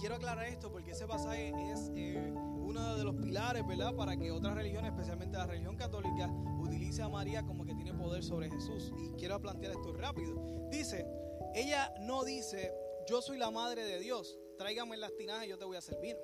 quiero 0.03 0.17
aclarar 0.17 0.47
esto 0.47 0.71
porque 0.73 0.91
ese 0.91 1.07
pasaje 1.07 1.53
es 1.71 1.91
eh, 1.95 2.33
uno 2.35 2.97
de 2.97 3.05
los 3.05 3.15
pilares, 3.15 3.65
¿verdad? 3.65 3.95
Para 3.95 4.17
que 4.17 4.33
otras 4.33 4.55
religiones, 4.55 4.91
especialmente 4.91 5.38
la 5.38 5.47
religión 5.47 5.77
católica, 5.77 6.29
utilice 6.61 7.03
a 7.03 7.09
María 7.09 7.45
como 7.45 7.65
que 7.65 7.73
tiene 7.75 7.95
poder 7.95 8.25
sobre 8.25 8.51
Jesús. 8.51 8.93
Y 8.99 9.12
quiero 9.12 9.41
plantear 9.41 9.73
esto 9.73 9.93
rápido. 9.93 10.35
Dice, 10.71 11.07
ella 11.55 11.95
no 12.01 12.25
dice, 12.25 12.75
yo 13.07 13.23
soy 13.23 13.38
la 13.38 13.53
madre 13.53 13.85
de 13.85 14.01
Dios, 14.01 14.41
tráigame 14.59 14.97
las 14.97 15.15
tinajas 15.17 15.47
y 15.47 15.51
yo 15.51 15.59
te 15.59 15.65
voy 15.65 15.77
a 15.77 16.01
vino. 16.01 16.19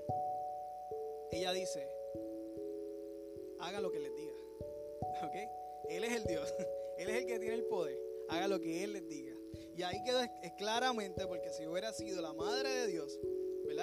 Ella 1.31 1.53
dice, 1.53 1.89
haga 3.61 3.81
lo 3.81 3.93
que 3.93 4.01
les 4.01 4.15
diga. 4.17 4.33
¿Ok? 5.23 5.35
Él 5.89 6.03
es 6.03 6.17
el 6.17 6.25
Dios. 6.25 6.53
Él 6.99 7.11
es 7.11 7.17
el 7.17 7.27
que 7.27 7.39
tiene 7.39 7.55
el 7.55 7.65
poder. 7.67 7.97
Haga 8.29 8.49
lo 8.49 8.59
que 8.59 8.83
Él 8.83 8.95
les 8.95 9.09
diga. 9.09 9.38
Y 9.79 9.85
ahí 9.85 10.03
queda 10.03 10.29
claramente, 10.57 11.25
porque 11.29 11.53
si 11.53 11.65
hubiera 11.65 11.93
sido 11.93 12.21
la 12.21 12.33
madre 12.33 12.69
de 12.69 12.87
Dios, 12.89 13.17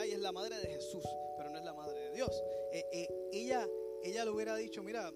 y 0.06 0.12
es 0.12 0.20
la 0.20 0.34
madre 0.34 0.60
de 0.60 0.68
Jesús, 0.68 1.06
pero 1.38 1.50
no 1.52 1.58
es 1.58 1.64
la 1.64 1.74
madre 1.74 1.98
de 2.02 2.12
Dios. 2.12 2.44
Eh, 2.74 2.86
eh, 2.92 3.08
ella, 3.32 3.66
ella 4.04 4.26
le 4.26 4.32
hubiera 4.32 4.58
dicho, 4.58 4.84
mira, 4.84 5.10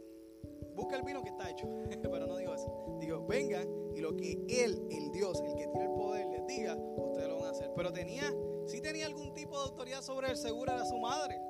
busca 0.73 0.95
el 0.95 1.03
vino 1.03 1.21
que 1.21 1.31
está 1.31 1.49
hecho, 1.49 1.67
pero 2.01 2.25
no 2.25 2.37
digo 2.37 2.53
eso. 2.55 2.97
Digo, 3.01 3.27
vengan 3.27 3.67
y 3.93 3.99
lo 3.99 4.15
que 4.15 4.31
Él, 4.47 4.87
el 4.89 5.11
Dios, 5.11 5.41
el 5.41 5.53
que 5.55 5.67
tiene 5.67 5.83
el 5.83 5.91
poder, 5.91 6.27
les 6.27 6.47
diga, 6.47 6.77
ustedes 6.77 7.27
lo 7.27 7.39
van 7.39 7.47
a 7.47 7.49
hacer. 7.49 7.71
Pero 7.75 7.91
tenía, 7.91 8.33
sí 8.65 8.79
tenía 8.79 9.07
algún 9.07 9.33
tipo 9.33 9.57
de 9.57 9.63
autoridad 9.65 10.01
sobre 10.01 10.29
el 10.29 10.37
seguro 10.37 10.79
de 10.79 10.87
su 10.87 10.97
madre. 10.97 11.41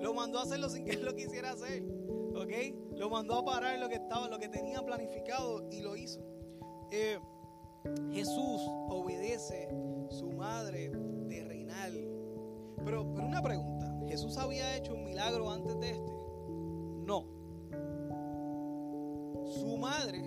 Lo 0.00 0.12
mandó 0.12 0.40
a 0.40 0.42
hacerlo 0.42 0.68
sin 0.68 0.84
que 0.84 0.90
él 0.90 1.04
lo 1.04 1.14
quisiera 1.14 1.52
hacer. 1.52 1.84
¿Ok? 2.34 2.96
Lo 2.96 3.10
mandó 3.10 3.36
a 3.36 3.44
parar 3.44 3.78
lo 3.78 3.88
que 3.88 3.94
estaba, 3.94 4.26
lo 4.26 4.40
que 4.40 4.48
tenía 4.48 4.82
planificado 4.82 5.68
y 5.70 5.82
lo 5.82 5.94
hizo. 5.94 6.20
Eh, 6.90 7.20
Jesús 8.12 8.60
obedece 8.88 9.68
su 10.10 10.30
madre 10.32 10.90
terrenal 11.28 12.20
pero, 12.84 13.06
pero 13.14 13.26
una 13.26 13.42
pregunta, 13.42 13.94
¿Jesús 14.08 14.36
había 14.38 14.76
hecho 14.76 14.94
un 14.94 15.04
milagro 15.04 15.50
antes 15.50 15.78
de 15.80 15.90
este? 15.90 16.12
No. 17.04 17.26
Su 19.60 19.76
madre 19.76 20.22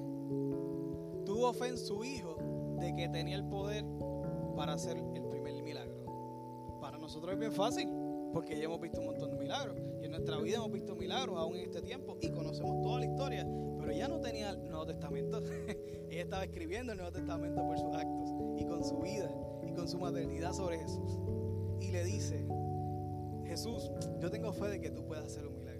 tuvo 1.26 1.54
fe 1.54 1.70
en 1.70 1.78
su 1.78 2.04
hijo 2.04 2.38
de 2.80 2.94
que 2.96 3.10
tenía 3.10 3.36
el 3.36 3.46
poder 3.46 3.86
para 4.56 4.74
hacer 4.74 4.98
el 4.98 5.24
primer 5.26 5.63
milagro. 5.63 6.80
Para 6.80 6.98
nosotros 6.98 7.34
es 7.34 7.39
bien 7.39 7.52
fácil. 7.52 7.89
Porque 8.34 8.58
ya 8.58 8.65
hemos 8.65 8.82
visto 8.82 9.00
un 9.00 9.08
montón 9.08 9.32
de 9.32 9.38
milagros. 9.38 9.78
Y 10.02 10.06
en 10.06 10.12
nuestra 10.12 10.38
vida 10.38 10.58
hemos 10.58 10.72
visto 10.72 10.96
milagros 10.96 11.38
aún 11.38 11.56
en 11.56 11.62
este 11.62 11.82
tiempo 11.82 12.17
y 12.19 12.30
conocemos 12.30 12.82
toda 12.82 13.00
la 13.00 13.06
historia. 13.06 13.48
Pero 13.80 13.91
ella 13.91 14.08
no 14.08 14.19
tenía 14.19 14.50
el 14.50 14.69
Nuevo 14.69 14.86
Testamento. 14.86 15.39
ella 16.10 16.22
estaba 16.22 16.43
escribiendo 16.43 16.91
el 16.91 16.98
Nuevo 16.98 17.13
Testamento 17.13 17.62
por 17.62 17.78
sus 17.78 17.96
actos 17.96 18.30
y 18.58 18.65
con 18.65 18.84
su 18.84 18.98
vida 19.00 19.30
y 19.63 19.74
con 19.74 19.88
su 19.88 20.00
maternidad 20.00 20.54
sobre 20.54 20.80
Jesús. 20.80 21.19
Y 21.80 21.91
le 21.91 22.04
dice, 22.04 22.46
Jesús, 23.46 23.91
yo 24.19 24.30
tengo 24.32 24.52
fe 24.52 24.67
de 24.67 24.82
que 24.82 24.89
tú 24.89 25.06
puedas 25.06 25.26
hacer 25.26 25.46
un 25.46 25.56
milagro. 25.56 25.74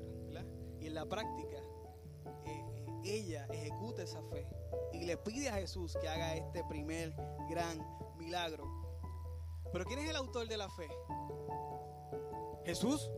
Y 0.80 0.88
en 0.88 0.96
la 0.96 1.06
práctica, 1.06 1.58
eh, 2.46 2.66
eh, 2.76 2.86
ella 3.06 3.48
ejecuta 3.54 4.04
esa 4.04 4.22
fe 4.24 4.46
y 4.92 5.06
le 5.06 5.16
pide 5.18 5.48
a 5.48 5.54
Jesús 5.54 5.98
que 6.00 6.10
haga 6.10 6.36
este 6.36 6.62
primer 6.66 7.16
gran 7.50 7.80
milagro. 8.18 8.66
Pero 9.72 9.86
¿quién 9.86 10.00
es 10.00 10.10
el 10.10 10.18
autor 10.18 10.48
de 10.48 10.58
la 10.58 10.70
fe? 10.70 10.90
Jesús. 12.66 13.12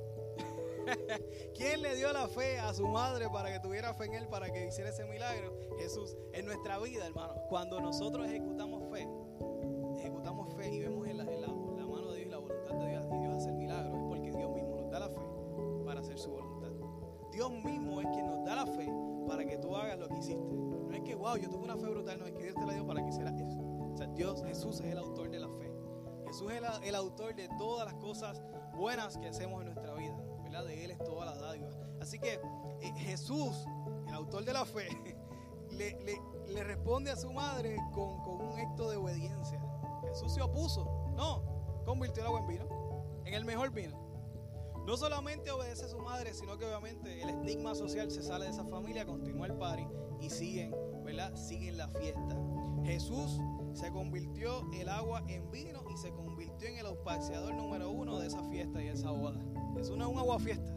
¿Quién 1.56 1.82
le 1.82 1.96
dio 1.96 2.14
la 2.14 2.28
fe 2.28 2.60
a 2.60 2.74
su 2.74 2.88
madre 2.88 3.28
para 3.30 3.52
que 3.52 3.60
tuviera 3.60 3.94
fe 3.94 4.06
en 4.06 4.14
él, 4.14 4.28
para 4.28 4.52
que 4.52 4.68
hiciera 4.68 4.90
ese 4.90 5.06
milagro? 5.06 5.58
Jesús. 5.78 6.16
En 6.34 6.46
nuestra 6.46 6.78
vida, 6.80 7.08
hermano, 7.08 7.36
cuando 7.50 7.80
nosotros 7.80 8.28
ejecutamos 8.28 8.84
fe, 8.92 9.08
ejecutamos 9.98 10.54
fe 10.54 10.74
y 10.74 10.80
vemos 10.82 11.08
en 11.08 11.18
la, 11.18 11.24
mano 11.24 12.12
de 12.12 12.18
Dios 12.18 12.28
y 12.28 12.30
la 12.30 12.38
voluntad 12.38 12.76
de 12.76 12.90
Dios 12.90 13.06
y 13.12 13.18
Dios 13.20 13.38
hace 13.38 13.50
el 13.50 13.56
milagro, 13.56 13.96
es 13.96 14.04
porque 14.08 14.32
Dios 14.32 14.52
mismo 14.52 14.76
nos 14.76 14.92
da 14.92 15.00
la 15.00 15.10
fe 15.10 15.22
para 15.86 16.02
hacer 16.02 16.20
su 16.20 16.32
voluntad. 16.32 16.56
Dios 17.36 17.52
mismo 17.52 18.00
es 18.00 18.08
quien 18.14 18.28
nos 18.28 18.46
da 18.46 18.56
la 18.56 18.66
fe 18.66 18.90
para 19.28 19.46
que 19.46 19.58
tú 19.58 19.76
hagas 19.76 20.00
lo 20.00 20.08
que 20.08 20.20
hiciste. 20.20 20.56
No 20.56 20.94
es 20.94 21.02
que, 21.02 21.16
wow, 21.16 21.36
yo 21.36 21.50
tuve 21.50 21.66
una 21.66 21.76
fe 21.76 21.90
brutal, 21.90 22.18
no 22.18 22.26
es 22.28 22.32
que 22.32 22.44
Dios 22.44 22.56
te 22.56 22.66
la 22.66 22.74
dio 22.74 22.88
para 22.88 23.04
que 23.04 23.10
hicieras 23.10 23.38
eso. 23.38 23.60
O 23.60 23.98
sea, 23.98 24.08
Dios, 24.08 24.42
Jesús 24.46 24.80
es 24.80 24.86
el 24.86 24.98
autor 24.98 25.30
de 25.30 25.40
la 25.40 25.50
fe. 25.50 25.70
Jesús 26.28 26.52
es 26.52 26.62
el, 26.88 26.96
autor 26.96 27.36
de 27.36 27.50
todas 27.58 27.86
las 27.86 27.96
cosas 27.96 28.42
buenas 28.76 29.18
que 29.18 29.28
hacemos 29.28 29.62
en 29.62 29.74
nuestra 29.74 29.94
vida. 29.94 30.16
¿verdad? 30.44 30.66
De 30.66 30.86
Él 30.86 30.92
es 30.92 31.04
toda 31.04 31.26
la 31.26 31.36
dádiva. 31.36 31.70
Así 32.02 32.20
que 32.20 32.40
eh, 32.82 32.94
Jesús, 32.98 33.66
el 34.08 34.14
autor 34.14 34.46
de 34.46 34.54
la 34.54 34.66
fe, 34.66 34.88
le, 35.72 36.64
responde 36.64 37.12
a 37.12 37.16
su 37.16 37.32
madre 37.32 37.78
con, 37.94 38.42
un 38.42 38.60
acto 38.60 38.90
de 38.90 38.98
obediencia. 38.98 39.62
Jesús 40.10 40.34
se 40.34 40.42
opuso. 40.42 40.86
No, 41.16 41.44
convirtió 41.86 42.22
el 42.22 42.28
agua 42.28 42.40
en 42.42 42.48
vino. 42.48 43.22
En 43.26 43.34
el 43.34 43.46
mejor 43.46 43.72
vino. 43.72 44.04
No 44.86 44.96
solamente 44.98 45.50
obedece 45.50 45.86
a 45.86 45.90
su 45.90 45.98
madre, 45.98 46.34
sino 46.34 46.58
que 46.58 46.66
obviamente 46.66 47.22
el 47.24 47.30
estigma 47.30 47.74
social 47.74 48.12
se 48.12 48.22
sale 48.22 48.46
de 48.46 48.52
esa 48.52 48.66
familia, 48.66 49.04
continúa 49.04 49.48
el 49.48 49.56
party 49.56 49.88
y 50.22 50.30
siguen, 50.30 50.76
¿verdad? 51.04 51.36
Siguen 51.36 51.78
la 51.78 51.88
fiesta. 51.88 52.38
Jesús 52.84 53.40
se 53.76 53.92
convirtió 53.92 54.62
el 54.74 54.90
agua 54.90 55.24
en 55.28 55.52
vino 55.52 55.84
y 55.94 55.98
se 55.98 56.12
convirtió 56.12 56.68
en 56.68 56.78
el 56.78 56.86
auspiciador 56.86 57.54
número 57.54 57.92
uno 57.92 58.20
de 58.20 58.28
esa 58.28 58.44
fiesta 58.50 58.82
y 58.82 58.88
esa 58.88 59.12
boda. 59.12 59.40
Es 59.80 59.90
una, 59.90 60.08
un 60.08 60.18
agua 60.18 60.40
fiesta. 60.40 60.74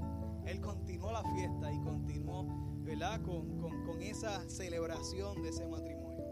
Él 0.47 0.61
continuó 0.61 1.13
la 1.13 1.23
fiesta 1.23 1.73
y 1.73 1.81
continuó 1.81 2.69
¿verdad? 2.89 3.21
Con, 3.23 3.61
con, 3.85 4.03
esa 4.03 4.49
celebración 4.49 5.43
de 5.43 5.51
ese 5.51 5.67
matrimonio. 5.67 6.25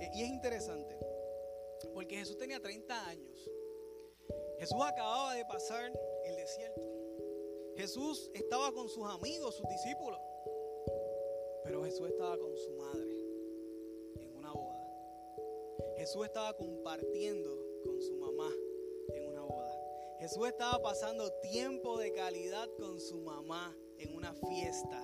Eh, 0.00 0.10
y 0.14 0.22
es 0.22 0.28
interesante, 0.28 0.96
porque 1.92 2.16
Jesús 2.16 2.38
tenía 2.38 2.60
30 2.60 3.08
años. 3.08 3.50
Jesús 4.60 4.78
acababa 4.84 5.34
de 5.34 5.44
pasar 5.44 5.92
el 6.24 6.36
desierto. 6.36 6.88
Jesús 7.76 8.30
estaba 8.34 8.72
con 8.72 8.88
sus 8.88 9.04
amigos, 9.06 9.56
sus 9.56 9.68
discípulos. 9.68 10.20
Pero 11.64 11.82
Jesús 11.84 12.08
estaba 12.08 12.38
con 12.38 12.56
su 12.56 12.72
madre. 12.76 13.15
Jesús 16.06 16.24
estaba 16.24 16.52
compartiendo 16.52 17.50
con 17.84 18.00
su 18.00 18.14
mamá 18.14 18.48
en 19.12 19.26
una 19.26 19.42
boda. 19.42 19.76
Jesús 20.20 20.46
estaba 20.46 20.80
pasando 20.80 21.32
tiempo 21.42 21.98
de 21.98 22.12
calidad 22.12 22.68
con 22.78 23.00
su 23.00 23.18
mamá 23.22 23.76
en 23.98 24.14
una 24.14 24.32
fiesta. 24.32 25.02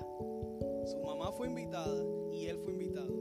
Su 0.86 1.02
mamá 1.04 1.32
fue 1.32 1.48
invitada 1.48 2.04
y 2.30 2.46
él 2.46 2.56
fue 2.60 2.74
invitado. 2.74 3.12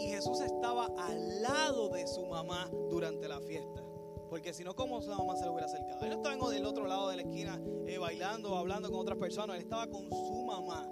Y 0.00 0.08
Jesús 0.08 0.40
estaba 0.40 0.86
al 0.96 1.42
lado 1.42 1.90
de 1.90 2.06
su 2.06 2.24
mamá 2.24 2.70
durante 2.88 3.28
la 3.28 3.40
fiesta. 3.42 3.84
Porque 4.30 4.54
si 4.54 4.64
no, 4.64 4.74
¿cómo 4.74 5.02
su 5.02 5.10
mamá 5.10 5.36
se 5.36 5.44
le 5.44 5.50
hubiera 5.50 5.66
acercado? 5.66 6.02
Él 6.02 6.08
no 6.08 6.16
estaba 6.16 6.50
del 6.50 6.64
otro 6.64 6.86
lado 6.86 7.10
de 7.10 7.16
la 7.16 7.22
esquina 7.24 7.62
eh, 7.86 7.98
bailando 7.98 8.54
o 8.54 8.56
hablando 8.56 8.90
con 8.90 9.00
otras 9.00 9.18
personas. 9.18 9.56
Él 9.56 9.64
estaba 9.64 9.86
con 9.86 10.08
su 10.08 10.44
mamá, 10.46 10.90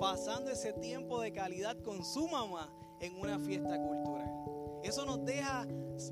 pasando 0.00 0.50
ese 0.50 0.72
tiempo 0.72 1.20
de 1.20 1.32
calidad 1.32 1.80
con 1.80 2.04
su 2.04 2.26
mamá 2.26 2.74
en 2.98 3.14
una 3.20 3.38
fiesta 3.38 3.80
cultural. 3.80 4.23
Eso 4.84 5.06
nos 5.06 5.24
deja 5.24 5.66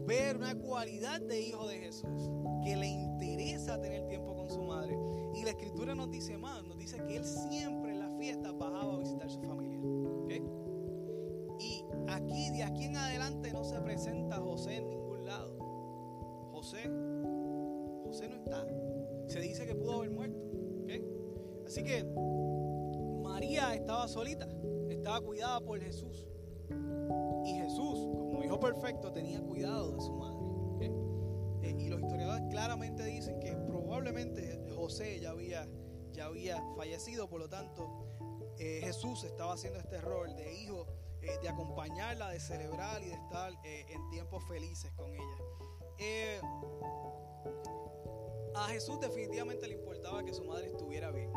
ver 0.07 0.37
una 0.37 0.59
cualidad 0.59 1.21
de 1.21 1.43
hijo 1.43 1.69
de 1.69 1.79
Jesús, 1.79 2.31
que 2.65 2.75
le 2.75 2.87
interesa 2.87 3.79
tener 3.79 4.07
tiempo 4.09 4.35
con 4.35 4.49
su 4.49 4.63
madre. 4.63 4.97
Y 5.35 5.45
la 5.45 5.51
escritura 5.51 5.95
nos 5.95 6.11
dice 6.11 6.39
más, 6.39 6.65
nos 6.65 6.79
dice 6.79 6.97
que 7.05 7.17
él 7.17 7.25
siempre 7.25 7.93
en 7.93 8.01
las 8.01 8.17
fiestas 8.17 8.57
bajaba 8.57 8.95
a 8.95 8.99
visitar 8.99 9.31
su 9.31 9.43
familia. 9.43 9.79
Y 11.59 11.85
aquí, 12.09 12.51
de 12.51 12.63
aquí 12.65 12.85
en 12.85 12.97
adelante, 12.97 13.53
no 13.53 13.63
se 13.63 13.79
presenta 13.81 14.39
José 14.39 14.77
en 14.77 14.89
ningún 14.89 15.27
lado. 15.27 15.55
José, 16.53 16.91
José 18.05 18.29
no 18.29 18.37
está. 18.37 18.67
Se 19.27 19.41
dice 19.41 19.67
que 19.67 19.75
pudo 19.75 19.99
haber 19.99 20.11
muerto. 20.11 20.39
Así 21.67 21.83
que 21.85 22.05
María 23.23 23.75
estaba 23.75 24.09
solita, 24.09 24.49
estaba 24.89 25.21
cuidada 25.21 25.61
por 25.61 25.81
Jesús. 25.81 26.27
Perfecto, 28.63 29.13
tenía 29.13 29.41
cuidado 29.43 29.91
de 29.93 30.01
su 30.01 30.13
madre. 30.13 30.39
Eh, 31.63 31.77
y 31.79 31.89
los 31.89 32.01
historiadores 32.01 32.45
claramente 32.51 33.05
dicen 33.05 33.41
que 33.41 33.55
probablemente 33.55 34.59
José 34.75 35.21
ya 35.21 35.31
había, 35.31 35.69
ya 36.13 36.27
había 36.27 36.63
fallecido, 36.77 37.29
por 37.29 37.41
lo 37.41 37.49
tanto, 37.49 38.07
eh, 38.59 38.81
Jesús 38.83 39.25
estaba 39.25 39.55
haciendo 39.55 39.81
este 39.81 40.01
rol 40.01 40.35
de 40.37 40.55
hijo, 40.55 40.87
eh, 41.21 41.39
de 41.43 41.49
acompañarla, 41.49 42.31
de 42.31 42.41
celebrar 42.41 43.03
y 43.03 43.07
de 43.07 43.15
estar 43.15 43.53
en 43.65 44.11
tiempos 44.11 44.45
felices 44.49 44.93
con 44.93 45.13
ella. 45.13 46.41
a 48.55 48.69
Jesús 48.69 49.01
definitivamente 49.01 49.67
le 49.67 49.75
importaba 49.75 50.25
que 50.25 50.33
su 50.33 50.45
madre 50.45 50.67
estuviera 50.67 51.11
bien, 51.11 51.33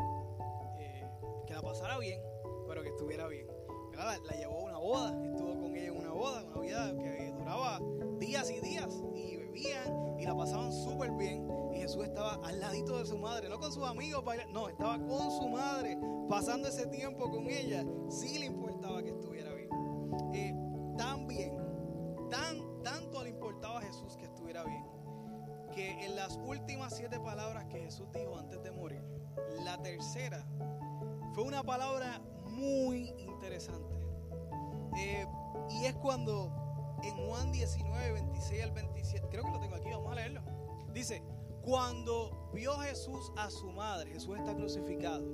que 1.46 1.54
la 1.54 1.62
pasara 1.62 1.98
bien, 1.98 2.20
pero 2.68 2.82
que 2.82 2.88
estuviera 2.88 3.26
bien 3.28 3.55
la, 3.96 4.36
llevó 4.36 4.60
a 4.60 4.62
una 4.64 4.78
boda, 4.78 5.24
estuvo 5.24 5.60
con 5.60 5.76
ella 5.76 5.88
en 5.88 5.96
una 5.96 6.12
boda, 6.12 6.44
una 6.44 6.60
vida 6.60 6.94
que 6.96 7.32
duraba 7.32 7.80
días 8.18 8.50
y 8.50 8.60
días 8.60 9.02
y 9.14 9.36
bebían 9.36 10.18
y 10.18 10.24
la 10.24 10.34
pasaban 10.36 10.72
súper 10.72 11.10
bien. 11.12 11.48
Y 11.72 11.78
Jesús 11.78 12.04
estaba 12.04 12.34
al 12.44 12.60
ladito 12.60 12.98
de 12.98 13.06
su 13.06 13.18
madre, 13.18 13.48
no 13.48 13.58
con 13.58 13.72
sus 13.72 13.84
amigos, 13.84 14.24
no, 14.52 14.68
estaba 14.68 14.98
con 14.98 15.30
su 15.30 15.48
madre, 15.48 15.98
pasando 16.28 16.68
ese 16.68 16.86
tiempo 16.86 17.30
con 17.30 17.48
ella. 17.48 17.84
Sí 18.08 18.38
le 18.38 18.46
importaba 18.46 19.02
que 19.02 19.10
estuviera 19.10 19.52
bien. 19.52 19.68
Eh, 20.34 20.54
tan 20.96 21.26
bien, 21.26 21.56
tan, 22.30 22.82
tanto 22.82 23.22
le 23.22 23.30
importaba 23.30 23.78
a 23.78 23.82
Jesús 23.82 24.16
que 24.16 24.24
estuviera 24.24 24.64
bien, 24.64 24.84
que 25.74 26.04
en 26.04 26.16
las 26.16 26.36
últimas 26.36 26.96
siete 26.96 27.18
palabras 27.20 27.66
que 27.66 27.80
Jesús 27.80 28.08
dijo 28.12 28.36
antes 28.36 28.62
de 28.62 28.70
morir, 28.70 29.02
la 29.64 29.80
tercera 29.82 30.46
fue 31.34 31.44
una 31.44 31.62
palabra 31.62 32.22
muy 32.56 33.14
interesante. 33.18 33.94
Eh, 34.98 35.26
y 35.70 35.84
es 35.84 35.94
cuando 35.96 36.50
en 37.02 37.14
Juan 37.26 37.52
19, 37.52 38.12
26 38.12 38.62
al 38.62 38.72
27, 38.72 39.28
creo 39.30 39.44
que 39.44 39.50
lo 39.50 39.60
tengo 39.60 39.76
aquí, 39.76 39.90
vamos 39.90 40.12
a 40.12 40.14
leerlo. 40.14 40.42
Dice, 40.92 41.22
cuando 41.62 42.50
vio 42.54 42.72
Jesús 42.78 43.32
a 43.36 43.50
su 43.50 43.70
madre, 43.72 44.10
Jesús 44.12 44.38
está 44.38 44.54
crucificado, 44.54 45.24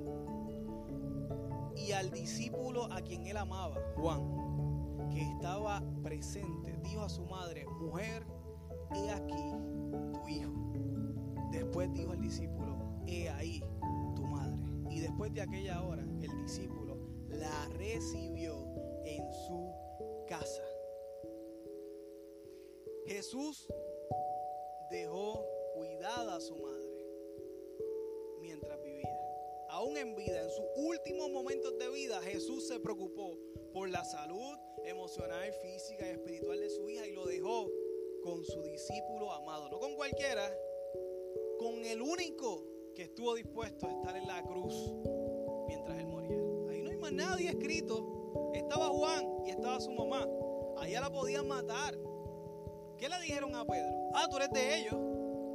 y 1.77 1.93
al 1.93 2.11
discípulo 2.11 2.93
a 2.93 3.01
quien 3.01 3.27
él 3.27 3.37
amaba, 3.37 3.77
Juan, 3.97 5.09
que 5.11 5.21
estaba 5.21 5.83
presente, 6.03 6.77
dijo 6.83 7.03
a 7.03 7.09
su 7.09 7.25
madre, 7.25 7.67
mujer, 7.81 8.27
he 8.95 9.11
aquí 9.11 9.51
tu 10.13 10.29
hijo. 10.29 10.53
Después 11.51 11.93
dijo 11.93 12.13
al 12.13 12.21
discípulo, 12.21 12.79
he 13.07 13.29
ahí 13.29 13.63
tu 14.15 14.23
madre. 14.25 14.57
Y 14.91 15.01
después 15.01 15.33
de 15.33 15.43
aquella 15.43 15.83
hora, 15.83 16.03
el 16.03 16.43
discípulo 16.43 16.82
la 17.33 17.69
recibió 17.77 18.67
en 19.05 19.33
su 19.33 19.75
casa. 20.27 20.65
Jesús 23.07 23.69
dejó 24.91 25.45
cuidada 25.75 26.37
a 26.37 26.41
su 26.41 26.57
madre 26.57 27.07
mientras 28.41 28.81
vivía. 28.83 29.19
Aún 29.71 29.97
en 29.97 30.15
vida, 30.15 30.43
en 30.43 30.51
sus 30.51 30.65
últimos 30.77 31.31
momentos 31.31 31.77
de 31.79 31.89
vida, 31.91 32.21
Jesús 32.23 32.69
se 32.69 32.79
preocupó 32.79 33.39
por 33.73 33.89
la 33.89 34.05
salud 34.05 34.57
emocional, 34.85 35.53
física 35.55 36.07
y 36.07 36.11
espiritual 36.11 36.61
de 36.61 36.69
su 36.69 36.89
hija 36.89 37.07
y 37.07 37.13
lo 37.13 37.25
dejó 37.25 37.71
con 38.23 38.45
su 38.45 38.63
discípulo 38.63 39.33
amado. 39.33 39.71
No 39.71 39.79
con 39.81 39.95
cualquiera, 39.95 40.55
con 41.59 41.85
el 41.85 42.03
único 42.03 42.67
que 42.95 43.03
estuvo 43.05 43.35
dispuesto 43.35 43.87
a 43.87 43.93
estar 43.93 44.17
en 44.17 44.27
la 44.27 44.43
cruz 44.43 44.95
mientras 45.67 45.99
él 45.99 46.07
moría 46.07 46.42
nadie 47.13 47.51
escrito. 47.51 48.51
Estaba 48.55 48.89
Juan 48.89 49.27
y 49.47 49.51
estaba 49.51 49.81
su 49.81 49.93
mamá. 49.93 50.27
Allá 50.79 51.01
la 51.01 51.11
podían 51.11 51.47
matar. 51.47 51.97
¿Qué 52.99 53.09
le 53.09 53.21
dijeron 53.21 53.55
a 53.55 53.65
Pedro? 53.65 54.11
Ah, 54.15 54.27
tú 54.31 54.37
eres 54.37 54.51
de 54.51 54.79
ellos. 54.79 54.95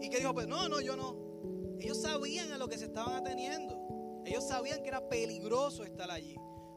¿Y 0.01 0.09
qué 0.09 0.17
dijo 0.17 0.33
Pedro? 0.33 0.49
No, 0.49 0.69
no, 0.69 0.81
yo 0.81 0.95
no. 0.95 1.15
Ellos 1.79 2.01
sabían 2.01 2.51
a 2.51 2.57
lo 2.57 2.67
que 2.67 2.77
se 2.77 2.85
estaban 2.85 3.15
ateniendo. 3.15 4.21
Ellos 4.25 4.47
sabían 4.47 4.81
que 4.81 4.89
era 4.89 5.07
peligroso 5.07 5.83
estar 5.83 6.11
allí. 6.11 6.35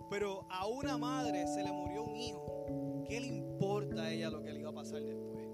Pero 0.09 0.47
a 0.51 0.67
una 0.67 0.99
madre 0.99 1.47
se 1.47 1.63
le 1.63 1.73
murió 1.73 2.05
un 2.05 2.17
hijo. 2.17 3.05
¿Qué 3.07 3.21
le 3.21 3.27
importa 3.27 4.03
a 4.03 4.11
ella 4.11 4.31
lo 4.31 4.43
que 4.43 4.53
le 4.53 4.61
iba 4.61 4.71
a 4.71 4.75
pasar 4.75 5.03
después? 5.03 5.49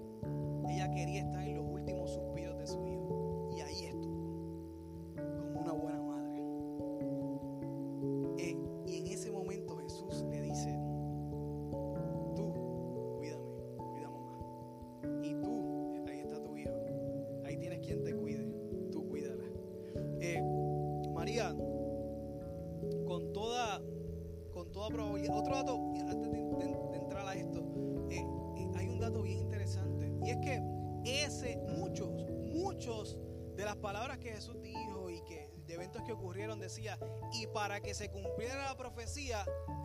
Ella 0.69 0.91
quería 0.91 1.21
estar 1.21 1.43
en 1.43 1.55
los 1.55 1.65
últimos 1.65 2.11
suspiros 2.11 2.56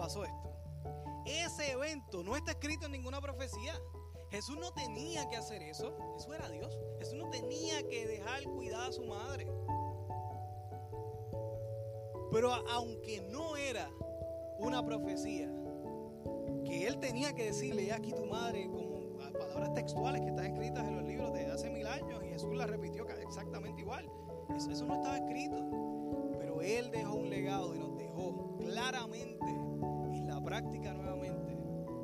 pasó 0.02 0.24
esto. 0.24 0.52
Ese 1.24 1.70
evento 1.70 2.24
no 2.24 2.34
está 2.34 2.50
escrito 2.50 2.86
en 2.86 2.92
ninguna 2.92 3.20
profecía. 3.20 3.72
Jesús 4.30 4.58
no 4.58 4.72
tenía 4.72 5.28
que 5.28 5.36
hacer 5.36 5.62
eso. 5.62 5.96
Jesús 6.14 6.34
era 6.34 6.48
Dios. 6.48 6.76
Jesús 6.98 7.14
no 7.14 7.30
tenía 7.30 7.86
que 7.86 8.08
dejar 8.08 8.42
cuidar 8.42 8.88
a 8.88 8.92
su 8.92 9.04
madre. 9.04 9.46
Pero 12.32 12.52
aunque 12.52 13.20
no 13.30 13.56
era 13.56 13.88
una 14.58 14.84
profecía, 14.84 15.48
que 16.64 16.88
él 16.88 16.98
tenía 16.98 17.32
que 17.34 17.44
decirle, 17.44 17.86
"He 17.86 17.92
aquí 17.92 18.12
tu 18.12 18.26
madre, 18.26 18.68
como 18.68 19.02
palabras 19.38 19.72
textuales 19.74 20.22
que 20.22 20.28
están 20.30 20.46
escritas 20.46 20.88
en 20.88 20.96
los 20.96 21.04
libros 21.04 21.32
de 21.32 21.46
hace 21.46 21.70
mil 21.70 21.86
años, 21.86 22.24
y 22.24 22.28
Jesús 22.28 22.54
las 22.56 22.68
repitió 22.68 23.06
exactamente 23.08 23.82
igual. 23.82 24.10
Eso, 24.56 24.70
eso 24.70 24.84
no 24.84 24.94
estaba 24.94 25.18
escrito. 25.18 25.56
Pero 26.38 26.60
él 26.60 26.90
dejó 26.90 27.14
un 27.14 27.30
legado 27.30 27.74
y 27.74 27.78
nos 27.78 27.96
dejó 27.96 28.56
claramente 28.58 29.46
en 29.46 29.56
la 29.56 29.61
práctica 30.52 30.92
nuevamente 30.92 31.58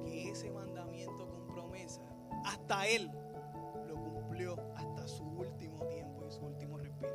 que 0.06 0.30
ese 0.30 0.50
mandamiento 0.50 1.28
con 1.28 1.48
promesa, 1.48 2.00
hasta 2.46 2.86
él 2.86 3.10
lo 3.86 3.94
cumplió 3.96 4.56
hasta 4.74 5.06
su 5.06 5.22
último 5.22 5.84
tiempo 5.84 6.24
y 6.26 6.32
su 6.32 6.46
último 6.46 6.78
respiro. 6.78 7.12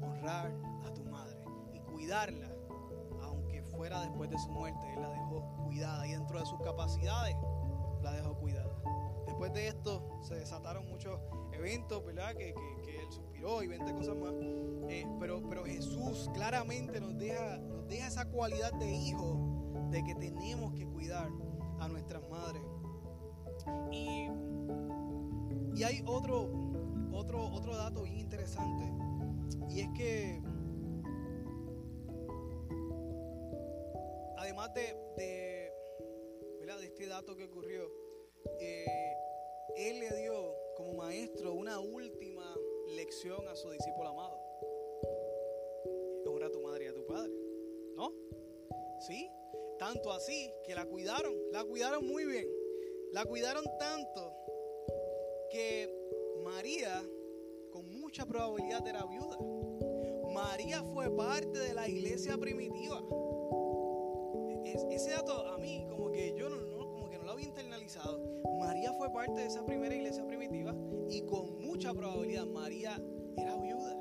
Honrar 0.00 0.50
a 0.86 0.94
tu 0.94 1.04
madre 1.04 1.36
y 1.74 1.80
cuidarla, 1.80 2.48
aunque 3.20 3.62
fuera 3.64 4.00
después 4.00 4.30
de 4.30 4.38
su 4.38 4.48
muerte, 4.50 4.94
él 4.94 5.02
la 5.02 5.10
dejó 5.10 5.44
cuidada 5.66 6.06
y 6.06 6.12
dentro 6.12 6.40
de 6.40 6.46
sus 6.46 6.58
capacidades 6.62 7.36
la 8.00 8.12
dejó 8.12 8.34
cuidada. 8.38 8.74
Después 9.26 9.52
de 9.52 9.68
esto 9.68 10.08
se 10.22 10.36
desataron 10.36 10.88
muchos 10.88 11.20
eventos, 11.52 12.02
¿verdad? 12.02 12.30
Que, 12.34 12.54
que- 12.54 12.82
que 12.82 12.98
él 12.98 13.12
suspiró 13.12 13.62
y 13.62 13.66
20 13.66 13.92
cosas 13.92 14.16
más. 14.16 14.32
Eh, 14.88 15.06
pero, 15.20 15.42
pero 15.50 15.64
Jesús 15.66 16.30
claramente 16.32 16.98
nos 16.98 17.14
deja, 17.18 17.58
nos 17.58 17.86
deja 17.88 18.06
esa 18.06 18.24
cualidad 18.30 18.72
de 18.72 18.90
hijo 18.90 19.50
de 19.94 20.02
que 20.02 20.14
tenemos 20.16 20.74
que 20.74 20.88
cuidar 20.88 21.30
a 21.78 21.86
nuestras 21.86 22.28
madres. 22.28 22.62
Y, 23.92 24.28
y 25.76 25.84
hay 25.84 26.02
otro, 26.04 26.50
otro, 27.12 27.48
otro 27.52 27.76
dato 27.76 28.02
bien 28.02 28.18
interesante. 28.18 28.92
Y 29.70 29.80
es 29.82 29.88
que 29.96 30.42
además 34.36 34.74
de, 34.74 34.82
de, 35.16 35.72
de 36.76 36.84
este 36.86 37.06
dato 37.06 37.36
que 37.36 37.44
ocurrió, 37.44 37.88
eh, 38.58 39.14
él 39.76 40.00
le 40.00 40.16
dio 40.16 40.34
como 40.76 40.94
maestro 40.94 41.54
una 41.54 41.78
última 41.78 42.52
lección 42.96 43.46
a 43.46 43.54
su 43.54 43.70
discípulo 43.70 44.08
amado. 44.08 44.40
Honra 46.26 46.48
a 46.48 46.50
tu 46.50 46.60
madre 46.62 46.86
y 46.86 46.88
a 46.88 46.94
tu 46.94 47.06
padre. 47.06 47.32
¿No? 47.94 48.12
¿Sí? 49.06 49.30
Tanto 49.78 50.12
así 50.12 50.50
que 50.64 50.74
la 50.74 50.86
cuidaron, 50.86 51.34
la 51.52 51.64
cuidaron 51.64 52.06
muy 52.06 52.24
bien. 52.24 52.46
La 53.12 53.24
cuidaron 53.24 53.64
tanto 53.78 54.32
que 55.50 55.88
María 56.42 57.02
con 57.70 57.88
mucha 58.00 58.24
probabilidad 58.26 58.86
era 58.86 59.04
viuda. 59.06 59.38
María 60.32 60.82
fue 60.82 61.10
parte 61.16 61.58
de 61.58 61.74
la 61.74 61.88
iglesia 61.88 62.36
primitiva. 62.38 63.00
Es- 64.64 64.84
ese 64.90 65.10
dato 65.10 65.32
a 65.48 65.58
mí 65.58 65.86
como 65.88 66.10
que 66.10 66.34
yo 66.36 66.48
no, 66.48 66.56
no- 66.56 66.90
como 66.90 67.08
que 67.08 67.18
no 67.18 67.24
lo 67.24 67.32
había 67.32 67.46
internalizado. 67.46 68.20
María 68.58 68.92
fue 68.94 69.12
parte 69.12 69.40
de 69.40 69.46
esa 69.46 69.64
primera 69.64 69.94
iglesia 69.94 70.26
primitiva 70.26 70.74
y 71.08 71.22
con 71.22 71.58
mucha 71.60 71.92
probabilidad 71.94 72.46
María 72.46 73.00
era 73.36 73.56
viuda. 73.56 73.96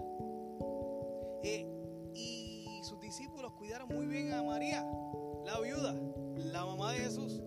Eh, 1.43 1.67
y 2.13 2.79
sus 2.83 2.99
discípulos 2.99 3.51
cuidaron 3.57 3.89
muy 3.89 4.05
bien 4.07 4.31
a 4.33 4.41
María, 4.43 4.83
la 5.45 5.59
viuda, 5.59 5.95
la 6.35 6.65
mamá 6.65 6.93
de 6.93 6.99
Jesús. 6.99 7.41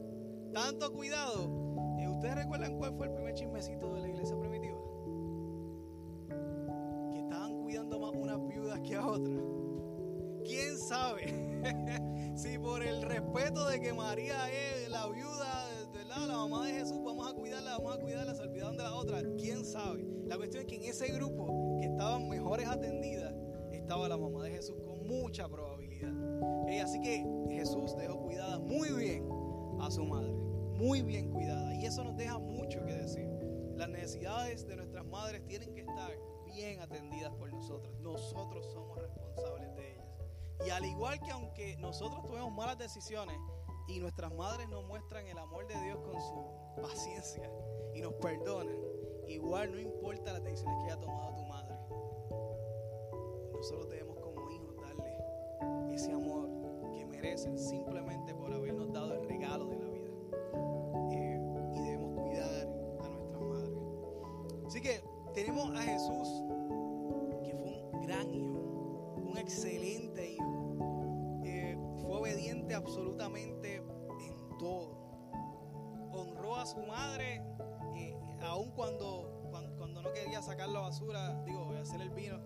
Tanto 0.52 0.92
cuidado. 0.92 1.50
Eh, 1.98 2.08
¿Ustedes 2.08 2.36
recuerdan 2.36 2.76
cuál 2.78 2.94
fue 2.94 3.06
el 3.06 3.12
primer 3.12 3.34
chismecito 3.34 3.94
de 3.94 4.00
la 4.00 4.08
iglesia 4.08 4.38
primitiva? 4.38 4.78
Que 7.12 7.18
estaban 7.18 7.62
cuidando 7.62 7.98
más 7.98 8.12
unas 8.14 8.46
viudas 8.46 8.80
que 8.80 8.96
a 8.96 9.06
otras. 9.06 9.40
¿Quién 10.44 10.78
sabe? 10.78 11.62
si 12.36 12.58
por 12.58 12.82
el 12.82 13.02
respeto 13.02 13.66
de 13.66 13.80
que 13.80 13.92
María 13.92 14.50
es 14.50 14.88
la 14.88 15.08
viuda, 15.08 15.68
¿verdad? 15.92 16.28
la 16.28 16.36
mamá 16.36 16.66
de 16.66 16.74
Jesús, 16.74 17.02
vamos 17.04 17.28
a 17.28 17.34
cuidarla, 17.34 17.78
vamos 17.78 17.96
a 17.96 18.00
cuidarla, 18.00 18.34
se 18.34 18.42
olvidaron 18.42 18.76
de 18.76 18.82
la 18.84 18.94
otra. 18.94 19.22
¿Quién 19.36 19.64
sabe? 19.64 20.06
La 20.26 20.36
cuestión 20.36 20.62
es 20.62 20.68
que 20.68 20.76
en 20.76 20.84
ese 20.84 21.08
grupo 21.12 21.78
que 21.80 21.86
estaban 21.86 22.28
mejores 22.28 22.68
atendidas, 22.68 23.34
estaba 23.86 24.08
la 24.08 24.16
mamá 24.16 24.42
de 24.42 24.50
Jesús 24.50 24.76
con 24.84 25.06
mucha 25.06 25.48
probabilidad. 25.48 25.65
Así 26.86 27.00
que 27.00 27.26
Jesús 27.50 27.96
dejó 27.96 28.20
cuidada 28.20 28.58
muy 28.58 28.90
bien 28.90 29.28
a 29.80 29.90
su 29.90 30.04
madre, 30.04 30.32
muy 30.32 31.02
bien 31.02 31.30
cuidada. 31.30 31.74
Y 31.74 31.84
eso 31.84 32.04
nos 32.04 32.16
deja 32.16 32.38
mucho 32.38 32.84
que 32.84 32.92
decir. 32.92 33.28
Las 33.76 33.88
necesidades 33.88 34.66
de 34.66 34.76
nuestras 34.76 35.04
madres 35.04 35.44
tienen 35.46 35.74
que 35.74 35.80
estar 35.80 36.10
bien 36.46 36.80
atendidas 36.80 37.34
por 37.34 37.52
nosotros. 37.52 37.94
Nosotros 38.00 38.64
somos 38.72 38.98
responsables 38.98 39.74
de 39.74 39.92
ellas. 39.92 40.06
Y 40.64 40.70
al 40.70 40.84
igual 40.84 41.20
que 41.20 41.30
aunque 41.30 41.76
nosotros 41.78 42.22
tomemos 42.22 42.52
malas 42.52 42.78
decisiones 42.78 43.36
y 43.88 43.98
nuestras 44.00 44.32
madres 44.32 44.68
nos 44.68 44.84
muestran 44.86 45.26
el 45.26 45.38
amor 45.38 45.66
de 45.66 45.74
Dios 45.82 45.98
con 45.98 46.20
su 46.20 46.82
paciencia 46.82 47.50
y 47.94 48.00
nos 48.00 48.14
perdonan, 48.14 48.78
igual 49.28 49.72
no 49.72 49.80
importa 49.80 50.32
las 50.32 50.44
decisiones 50.44 50.78
que 50.84 50.92
haya 50.92 51.00
tomado 51.00 51.34
tu 51.34 51.44
madre. 51.44 51.76
Nosotros 53.52 53.88
debemos 53.90 54.18
como 54.20 54.50
hijos 54.50 54.76
darle 54.76 55.94
ese 55.94 56.12
amor 56.12 56.55
simplemente 57.36 58.34
por 58.34 58.52
habernos 58.52 58.92
dado 58.92 59.14
el 59.14 59.28
regalo 59.28 59.66
de 59.66 59.78
la 59.78 59.90
vida. 59.90 60.10
Eh, 61.10 61.40
y 61.74 61.80
debemos 61.80 62.20
cuidar 62.20 62.68
a 63.04 63.08
nuestras 63.10 63.42
madres. 63.42 63.78
Así 64.66 64.80
que 64.80 65.02
tenemos 65.34 65.70
a 65.76 65.82
Jesús, 65.82 66.42
que 67.44 67.54
fue 67.54 67.90
un 67.92 68.00
gran 68.06 68.34
hijo, 68.34 69.14
un 69.22 69.36
excelente 69.36 70.32
hijo. 70.32 71.42
Eh, 71.44 71.78
fue 72.00 72.16
obediente 72.16 72.74
absolutamente 72.74 73.76
en 73.76 74.58
todo. 74.58 74.96
Honró 76.12 76.56
a 76.56 76.64
su 76.64 76.80
madre, 76.80 77.42
eh, 77.96 78.18
aun 78.40 78.70
cuando, 78.70 79.46
cuando, 79.50 80.02
no 80.02 80.12
quería 80.12 80.40
sacar 80.40 80.70
la 80.70 80.80
basura, 80.80 81.42
digo, 81.44 81.70
hacer 81.72 82.00
el 82.00 82.10
vino. 82.10 82.40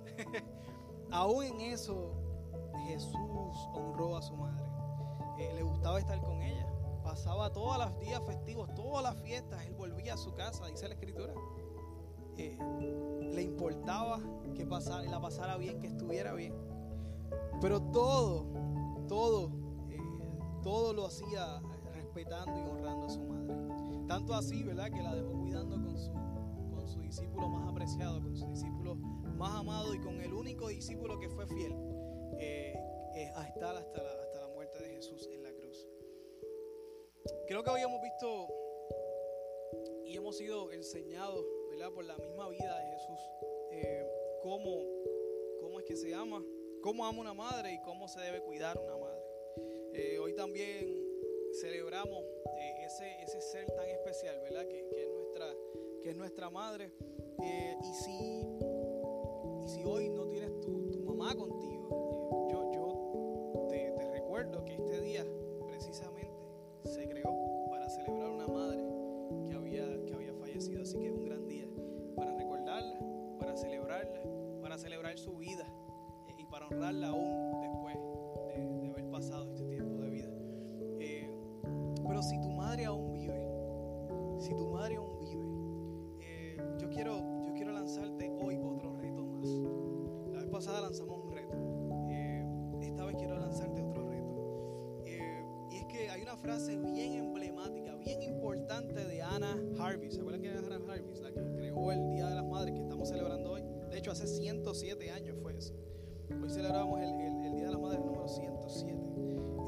aún 1.12 1.44
en 1.44 1.60
eso, 1.60 2.12
Jesús 2.86 3.68
honró 3.72 4.16
a 4.16 4.22
su 4.22 4.36
madre. 4.36 4.69
Eh, 5.40 5.54
le 5.54 5.62
gustaba 5.62 5.98
estar 5.98 6.20
con 6.20 6.42
ella. 6.42 6.66
Pasaba 7.02 7.50
todos 7.50 7.78
los 7.78 7.98
días 7.98 8.20
festivos, 8.26 8.68
todas 8.74 9.02
las 9.02 9.16
fiestas. 9.22 9.64
Él 9.64 9.72
volvía 9.72 10.14
a 10.14 10.16
su 10.18 10.34
casa, 10.34 10.66
dice 10.66 10.86
la 10.86 10.94
escritura. 10.94 11.32
Eh, 12.36 12.58
le 13.32 13.42
importaba 13.42 14.20
que 14.54 14.66
pasara, 14.66 15.02
la 15.04 15.18
pasara 15.18 15.56
bien, 15.56 15.80
que 15.80 15.86
estuviera 15.86 16.34
bien. 16.34 16.54
Pero 17.62 17.80
todo, 17.80 18.44
todo, 19.08 19.50
eh, 19.88 19.98
todo 20.62 20.92
lo 20.92 21.06
hacía 21.06 21.62
respetando 21.94 22.58
y 22.58 22.62
honrando 22.62 23.06
a 23.06 23.08
su 23.08 23.22
madre. 23.22 24.06
Tanto 24.06 24.34
así, 24.34 24.62
¿verdad? 24.62 24.90
Que 24.90 25.02
la 25.02 25.14
dejó 25.14 25.32
cuidando 25.32 25.76
con 25.76 25.96
su, 25.96 26.12
con 26.74 26.86
su 26.86 27.00
discípulo 27.00 27.48
más 27.48 27.66
apreciado, 27.66 28.20
con 28.20 28.36
su 28.36 28.46
discípulo 28.46 28.96
más 28.96 29.52
amado 29.52 29.94
y 29.94 30.00
con 30.00 30.20
el 30.20 30.34
único 30.34 30.68
discípulo 30.68 31.18
que 31.18 31.30
fue 31.30 31.46
fiel 31.46 31.74
a 33.36 33.46
estar 33.46 33.76
hasta 33.76 34.02
la, 34.02 34.10
hasta 34.22 34.40
la 34.40 34.48
muerte 34.54 34.82
de 34.82 34.90
Jesús. 34.96 35.29
Creo 37.46 37.62
que 37.62 37.70
habíamos 37.70 38.00
visto 38.02 38.48
y 40.04 40.16
hemos 40.16 40.36
sido 40.36 40.72
enseñados, 40.72 41.44
¿verdad? 41.70 41.92
Por 41.92 42.04
la 42.04 42.16
misma 42.16 42.48
vida 42.48 42.78
de 42.78 42.86
Jesús, 42.92 43.18
eh, 43.72 44.06
cómo 44.42 45.00
cómo 45.60 45.78
es 45.78 45.84
que 45.84 45.94
se 45.94 46.14
ama, 46.14 46.44
cómo 46.82 47.06
ama 47.06 47.20
una 47.20 47.34
madre 47.34 47.74
y 47.74 47.80
cómo 47.82 48.08
se 48.08 48.20
debe 48.20 48.40
cuidar 48.40 48.78
una 48.78 48.96
madre. 48.96 49.22
Eh, 49.92 50.18
hoy 50.18 50.34
también 50.34 50.88
celebramos 51.60 52.24
eh, 52.58 52.84
ese, 52.86 53.22
ese 53.22 53.40
ser 53.40 53.70
tan 53.70 53.88
especial, 53.88 54.40
¿verdad? 54.40 54.66
Que, 54.66 54.86
que, 54.88 55.02
es, 55.02 55.08
nuestra, 55.10 55.54
que 56.02 56.10
es 56.10 56.16
nuestra 56.16 56.50
madre. 56.50 56.92
Y, 57.38 57.94
si, 58.04 58.48
y 59.64 59.68
si 59.68 59.84
hoy 59.84 60.08
no 60.08 60.26
tienes 60.26 60.58
tu, 60.60 60.90
tu 60.90 61.00
mamá 61.00 61.34
contigo, 61.36 61.59
honrarla 76.70 77.08
aún 77.08 77.60
después 77.60 77.96
de, 78.54 78.80
de 78.80 78.88
haber 78.88 79.10
pasado 79.10 79.50
este 79.50 79.64
tiempo 79.64 80.02
de 80.02 80.10
vida. 80.10 80.30
Eh, 81.00 81.28
pero 82.06 82.22
si 82.22 82.40
tu 82.40 82.50
madre 82.50 82.84
aún 82.84 83.12
vive, 83.12 83.48
si 84.38 84.54
tu 84.54 84.68
madre 84.68 84.96
aún 84.96 85.18
vive, 85.20 86.20
eh, 86.20 86.56
yo, 86.78 86.88
quiero, 86.88 87.18
yo 87.44 87.52
quiero 87.54 87.72
lanzarte 87.72 88.30
hoy 88.40 88.56
otro 88.56 88.92
reto 88.94 89.22
más. 89.24 89.46
La 90.32 90.40
vez 90.40 90.48
pasada 90.50 90.80
lanzamos 90.80 91.24
un 91.24 91.30
reto. 91.30 91.56
Eh, 92.10 92.46
esta 92.82 93.04
vez 93.04 93.16
quiero 93.16 93.38
lanzarte 93.38 93.82
otro 93.82 94.08
reto. 94.08 95.02
Eh, 95.06 95.44
y 95.70 95.76
es 95.76 95.84
que 95.86 96.10
hay 96.10 96.22
una 96.22 96.36
frase 96.36 96.76
bien 96.78 97.14
emblemática, 97.14 97.94
bien 97.96 98.22
importante 98.22 99.04
de 99.04 99.22
Anna 99.22 99.58
Harvey. 99.78 100.10
¿Se 100.10 100.20
acuerdan 100.20 100.42
que 100.42 100.48
era 100.48 100.60
Anna 100.60 100.76
Harvey? 100.88 101.14
La 101.20 101.32
que 101.32 101.44
creó 101.56 101.92
el 101.92 102.10
Día 102.10 102.28
de 102.28 102.34
las 102.34 102.46
Madres 102.46 102.74
que 102.74 102.80
estamos 102.80 103.08
celebrando 103.08 103.52
hoy. 103.52 103.62
De 103.90 103.98
hecho, 103.98 104.12
hace 104.12 104.26
107 104.26 105.10
años 105.10 105.36
fue 105.42 105.56
eso. 105.56 105.74
Hoy 106.30 106.48
celebramos 106.50 107.00
el, 107.00 107.56
Día 107.56 107.66
de 107.66 107.72
las 107.72 107.80
Madres 107.80 108.00
número 108.00 108.28
107. 108.28 108.98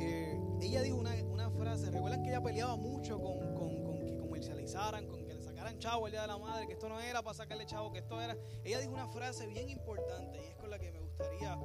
Eh, 0.00 0.40
ella 0.60 0.82
dijo 0.82 0.96
una, 0.96 1.12
una 1.24 1.50
frase, 1.50 1.90
recuerdan 1.90 2.22
que 2.22 2.30
ella 2.30 2.42
peleaba 2.42 2.76
mucho 2.76 3.20
con, 3.20 3.54
con- 3.54 3.82
con 3.84 4.04
que 4.04 4.16
comercializaran, 4.16 5.06
con 5.06 5.24
que 5.26 5.34
le 5.34 5.42
sacaran 5.42 5.78
chavo 5.78 6.06
el 6.06 6.12
Día 6.12 6.22
de 6.22 6.28
la 6.28 6.38
Madre, 6.38 6.66
que 6.66 6.74
esto 6.74 6.88
no 6.88 7.00
era 7.00 7.22
para 7.22 7.34
sacarle 7.34 7.66
chavo, 7.66 7.90
que 7.92 7.98
esto 7.98 8.20
era... 8.20 8.36
Ella 8.64 8.78
dijo 8.80 8.92
una 8.92 9.08
frase 9.08 9.46
bien 9.46 9.68
importante 9.68 10.38
y 10.40 10.44
es 10.46 10.54
con 10.56 10.70
la 10.70 10.78
que 10.78 10.90
me 10.92 11.00
gustaría 11.00 11.58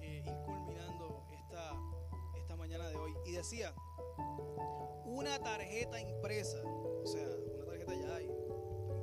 eh, 0.00 0.22
ir 0.24 0.36
culminando 0.44 1.24
esta, 1.32 1.72
esta 2.38 2.56
mañana 2.56 2.88
de 2.88 2.96
hoy. 2.96 3.12
Y 3.26 3.32
decía, 3.32 3.74
una 5.04 5.38
tarjeta 5.40 6.00
impresa, 6.00 6.58
o 6.64 7.06
sea, 7.06 7.26
una 7.54 7.64
tarjeta 7.66 7.92
ya 7.98 8.16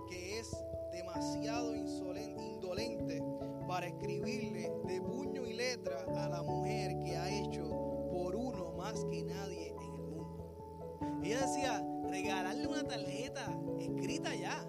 que 0.08 0.38
es 0.38 0.54
demasiado 0.96 1.74
indolente 1.74 3.22
para 3.68 3.86
escribirle 3.86 4.72
de 4.86 5.02
puño 5.02 5.44
y 5.46 5.52
letra 5.52 6.04
a 6.16 6.28
la 6.28 6.42
mujer 6.42 6.98
que 7.00 7.16
ha 7.16 7.28
hecho 7.28 7.68
por 8.10 8.34
uno 8.34 8.72
más 8.72 9.04
que 9.10 9.22
nadie 9.22 9.68
en 9.68 9.94
el 9.94 10.02
mundo. 10.02 11.20
Ella 11.22 11.42
decía, 11.42 11.86
regalarle 12.08 12.66
una 12.66 12.84
tarjeta 12.84 13.46
escrita 13.78 14.34
ya. 14.34 14.66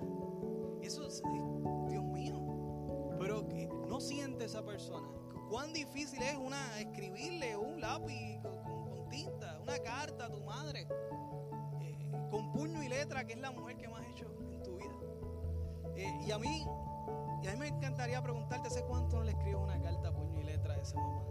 Eso 0.81 1.07
es, 1.07 1.19
eh, 1.19 1.89
Dios 1.89 2.03
mío. 2.03 2.35
Pero 3.19 3.47
que 3.47 3.69
no 3.87 4.01
siente 4.01 4.45
esa 4.45 4.65
persona. 4.65 5.07
Cuán 5.49 5.71
difícil 5.71 6.21
es 6.21 6.35
una 6.35 6.81
escribirle 6.81 7.55
un 7.55 7.79
lápiz 7.79 8.41
con 8.41 9.07
tinta, 9.09 9.59
una 9.61 9.79
carta 9.79 10.25
a 10.25 10.29
tu 10.29 10.41
madre, 10.41 10.87
eh, 11.81 12.11
con 12.29 12.51
puño 12.51 12.83
y 12.83 12.89
letra, 12.89 13.25
que 13.25 13.33
es 13.33 13.39
la 13.39 13.51
mujer 13.51 13.77
que 13.77 13.87
más 13.87 14.06
Eh, 15.97 16.21
y 16.27 16.31
a 16.31 16.37
mí, 16.37 16.63
y 17.41 17.47
a 17.47 17.53
mí 17.53 17.59
me 17.59 17.67
encantaría 17.67 18.21
preguntarte, 18.21 18.67
¿hace 18.67 18.83
cuánto 18.83 19.17
no 19.17 19.23
le 19.23 19.31
escribes 19.31 19.55
una 19.55 19.81
carta 19.81 20.13
puño 20.13 20.39
y 20.39 20.43
letra 20.43 20.75
a 20.75 20.77
esa 20.77 20.99
mamá? 20.99 21.23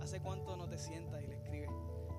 ¿Hace 0.00 0.20
cuánto 0.20 0.56
no 0.56 0.68
te 0.68 0.78
sientas 0.78 1.20
y 1.22 1.26
le 1.26 1.34
escribes? 1.34 1.70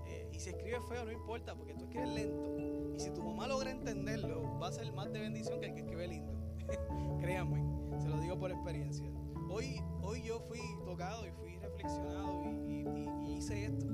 Eh, 0.07 0.29
y 0.33 0.39
si 0.39 0.49
escribes 0.49 0.81
feo, 0.89 1.05
no 1.05 1.11
importa, 1.13 1.55
porque 1.55 1.73
tú 1.73 1.85
escribes 1.85 2.09
lento. 2.09 2.93
Y 2.93 2.99
si 2.99 3.09
tu 3.11 3.23
mamá 3.23 3.47
logra 3.47 3.71
entenderlo, 3.71 4.59
va 4.59 4.67
a 4.67 4.71
ser 4.73 4.91
más 4.91 5.13
de 5.13 5.21
bendición 5.21 5.61
que 5.61 5.67
el 5.67 5.73
que 5.75 5.79
escribe 5.79 6.07
lindo. 6.07 6.33
Créanme, 7.21 7.63
se 8.01 8.09
lo 8.09 8.19
digo 8.19 8.37
por 8.37 8.51
experiencia. 8.51 9.09
Hoy, 9.49 9.81
hoy 10.01 10.23
yo 10.23 10.41
fui 10.41 10.59
tocado 10.83 11.25
y 11.25 11.31
fui 11.31 11.57
reflexionado 11.57 12.43
y 12.67 13.33
hice 13.37 13.65
esto. 13.65 13.87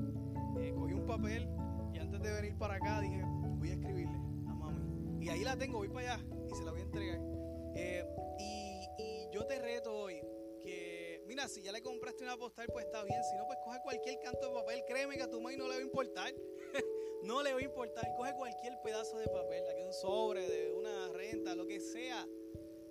Eh, 0.60 0.74
cogí 0.76 0.94
un 0.94 1.06
papel 1.06 1.48
y 1.94 2.00
antes 2.00 2.22
de 2.24 2.32
venir 2.32 2.58
para 2.58 2.76
acá 2.76 3.02
dije, 3.02 3.24
voy 3.60 3.70
a 3.70 3.74
escribirle 3.74 4.18
a 4.48 4.56
mami. 4.56 5.26
Y 5.26 5.30
ahí 5.30 5.44
la 5.44 5.56
tengo, 5.56 5.78
voy 5.78 5.90
para 5.90 6.14
allá 6.14 6.26
y 6.50 6.56
se 6.56 6.64
la 6.64 6.72
voy 6.72 6.82
a 6.82 6.84
entregar. 6.84 7.39
Eh, 7.76 8.06
y, 8.40 9.30
yo 9.32 9.46
te 9.46 9.60
reto 9.60 9.96
hoy 9.96 10.22
que, 10.62 11.24
mira, 11.26 11.48
si 11.48 11.62
ya 11.62 11.72
le 11.72 11.82
compraste 11.82 12.24
una 12.24 12.38
postal, 12.38 12.68
pues 12.72 12.86
está 12.86 13.04
bien. 13.04 13.24
Si 13.24 13.36
no, 13.38 13.46
pues 13.46 13.60
coge 13.64 13.80
cualquier 13.82 14.20
canto 14.20 14.48
de 14.48 14.54
papel. 14.54 14.84
Créeme 14.88 15.16
que 15.16 15.24
a 15.24 15.30
tu 15.30 15.40
mami 15.40 15.58
no 15.58 15.68
le 15.68 15.76
va 15.76 15.80
a 15.80 15.84
importar. 15.84 16.34
no 17.24 17.44
le 17.44 17.54
va 17.54 17.60
a 17.60 17.64
importar. 17.64 18.14
Coge 18.16 18.34
cualquier 18.36 18.80
pedazo 18.82 19.18
de 19.18 19.28
papel, 19.28 19.68
aquí 19.68 19.82
un 19.84 19.94
sobre 19.94 20.48
de 20.48 20.72
una 20.74 21.10
renta, 21.10 21.56
lo 21.56 21.68
que 21.68 21.80
sea, 21.80 22.28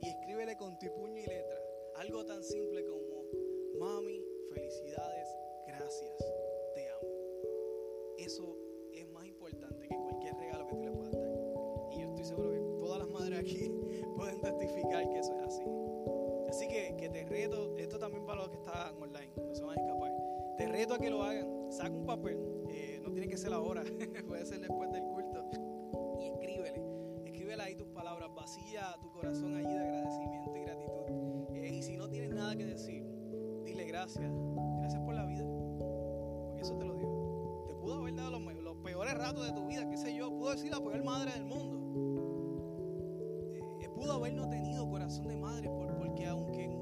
y 0.01 0.09
escríbele 0.09 0.57
con 0.57 0.79
tu 0.79 0.93
puño 0.95 1.21
y 1.21 1.27
letra. 1.27 1.61
Algo 1.97 2.25
tan 2.25 2.43
simple 2.45 2.85
como, 2.85 3.25
mami, 3.79 4.23
felicidades, 4.53 5.29
gracias, 5.67 6.17
también 17.99 18.25
para 18.25 18.43
los 18.43 18.51
que 18.51 18.57
están 18.57 18.95
online, 19.01 19.33
no 19.37 19.55
se 19.55 19.65
van 19.65 19.79
a 19.79 19.83
escapar. 19.83 20.13
Te 20.57 20.67
reto 20.67 20.95
a 20.95 20.99
que 20.99 21.11
lo 21.11 21.23
hagan. 21.23 21.59
Saca 21.71 21.91
un 21.91 22.07
papel, 22.07 22.39
eh, 22.71 23.01
no 23.03 23.13
tiene 23.13 23.29
que 23.29 23.37
ser 23.37 23.53
ahora, 23.53 23.83
puede 24.27 24.47
ser 24.47 24.61
después 24.61 24.91
del 24.91 25.03
culto. 25.03 25.51
Y 26.19 26.29
escríbele, 26.29 26.83
escríbele 27.27 27.63
ahí 27.63 27.75
tus 27.75 27.89
palabras, 27.89 28.31
vacía 28.35 28.97
tu 29.03 29.13
corazón 29.13 29.55
allí 29.55 29.73
de 29.73 29.79
agradecimiento 29.79 30.57
y 30.57 30.61
gratitud. 30.63 31.55
Eh, 31.55 31.75
y 31.75 31.83
si 31.83 31.97
no 31.97 32.09
tienes 32.09 32.31
nada 32.31 32.57
que 32.57 32.65
decir, 32.65 33.05
dile 33.65 33.85
gracias, 33.85 34.33
gracias 34.79 35.03
por 35.03 35.15
la 35.15 35.27
vida, 35.27 35.45
porque 35.45 36.63
eso 36.63 36.75
te 36.77 36.85
lo 36.87 36.95
digo. 36.95 37.65
Te 37.67 37.75
pudo 37.75 37.99
haber 37.99 38.15
dado 38.17 38.31
los, 38.31 38.77
peores 38.83 39.15
ratos 39.15 39.47
de 39.47 39.53
tu 39.53 39.67
vida, 39.67 39.89
qué 39.91 39.99
sé 39.99 40.15
yo, 40.15 40.31
pudo 40.31 40.53
decir 40.53 40.71
la 40.71 40.81
peor 40.81 41.05
madre 41.05 41.33
del 41.33 41.45
mundo. 41.45 41.77
Eh, 43.81 43.89
pudo 43.91 44.13
haber 44.15 44.33
no 44.33 44.49
tenido 44.49 44.89
corazón 44.89 45.29
de 45.29 45.37
madre 45.37 45.69
por, 45.69 45.95
porque 45.99 46.25
aunque 46.27 46.65
en 46.65 46.78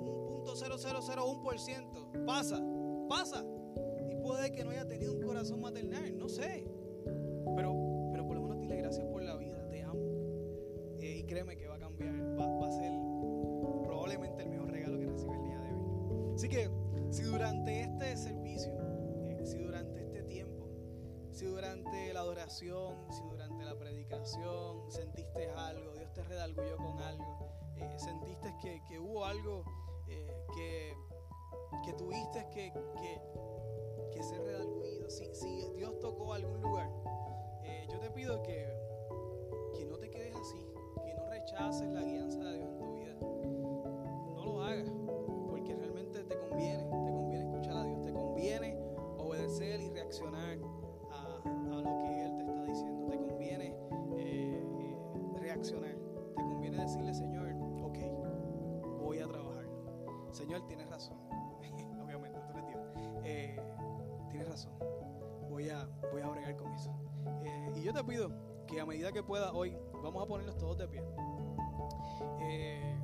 0001% 0.86 2.24
pasa, 2.24 2.62
pasa. 3.08 3.44
Y 4.10 4.16
puede 4.16 4.52
que 4.52 4.64
no 4.64 4.70
haya 4.70 4.86
tenido 4.86 5.12
un 5.12 5.22
corazón 5.22 5.60
maternal, 5.60 6.16
no 6.16 6.28
sé. 6.28 6.66
Pero, 7.56 8.10
pero 8.12 8.26
por 8.26 8.36
lo 8.36 8.42
menos 8.42 8.60
dile 8.60 8.76
gracias 8.76 9.04
por 9.06 9.22
la 9.22 9.36
vida, 9.36 9.68
te 9.68 9.82
amo. 9.82 10.00
Eh, 11.00 11.18
y 11.18 11.24
créeme 11.24 11.56
que 11.56 11.66
va 11.66 11.76
a 11.76 11.78
cambiar, 11.78 12.14
va, 12.38 12.46
va 12.46 12.68
a 12.68 12.72
ser 12.72 12.92
probablemente 13.84 14.42
el 14.42 14.48
mejor 14.48 14.70
regalo 14.70 14.98
que 14.98 15.06
recibe 15.06 15.34
el 15.36 15.44
día 15.44 15.58
de 15.60 15.72
hoy. 15.72 16.34
Así 16.34 16.48
que 16.48 16.70
si 17.10 17.22
durante 17.22 17.80
este 17.82 18.16
servicio, 18.16 18.72
eh, 19.28 19.42
si 19.44 19.58
durante 19.58 20.02
este 20.02 20.22
tiempo, 20.22 20.68
si 21.30 21.46
durante 21.46 22.12
la 22.12 22.20
adoración, 22.20 22.94
si 23.10 23.22
durante 23.24 23.64
la 23.64 23.78
predicación 23.78 24.90
sentiste 24.90 25.50
algo, 25.50 25.92
Dios 25.94 26.12
te 26.12 26.22
redarguyó 26.24 26.76
con 26.76 26.98
algo, 27.00 27.48
eh, 27.76 27.96
sentiste 27.98 28.54
que, 28.62 28.82
que 28.88 28.98
hubo 28.98 29.24
algo 29.24 29.64
eh, 30.08 30.26
que, 30.54 30.96
que 31.84 31.92
tuviste 31.94 32.46
que, 32.50 32.72
que, 32.72 33.20
que 34.12 34.22
ser 34.22 34.42
redarguido, 34.42 35.10
si, 35.10 35.34
si 35.34 35.70
Dios 35.74 35.98
tocó 36.00 36.32
algún 36.32 36.60
lugar, 36.60 36.90
eh, 37.64 37.86
yo 37.90 37.98
te 37.98 38.10
pido 38.10 38.42
que, 38.42 38.66
que 39.74 39.84
no 39.86 39.98
te 39.98 40.10
quedes 40.10 40.34
así, 40.34 40.66
que 41.04 41.14
no 41.14 41.26
rechaces 41.28 41.88
la 41.88 42.02
guianza 42.02 42.38
de 42.44 42.58
Dios 42.58 42.70
en 42.70 42.78
tu 42.78 42.92
vida. 42.94 43.14
No 44.34 44.44
lo 44.44 44.62
hagas, 44.62 44.88
Tienes 60.64 60.88
razón, 60.88 61.18
obviamente 62.02 62.40
tú 62.40 62.58
eres 62.58 62.76
Eh, 63.24 63.60
tienes 64.30 64.48
razón, 64.48 64.72
voy 65.50 65.68
a, 65.68 65.86
voy 66.10 66.22
a 66.22 66.28
bregar 66.28 66.56
con 66.56 66.72
eso. 66.72 66.94
Eh, 67.44 67.72
y 67.76 67.82
yo 67.82 67.92
te 67.92 68.02
pido 68.04 68.30
que 68.66 68.80
a 68.80 68.86
medida 68.86 69.12
que 69.12 69.22
pueda 69.22 69.52
hoy, 69.52 69.76
vamos 70.02 70.22
a 70.22 70.26
ponernos 70.26 70.56
todos 70.56 70.78
de 70.78 70.88
pie. 70.88 71.02
Eh, 72.40 72.98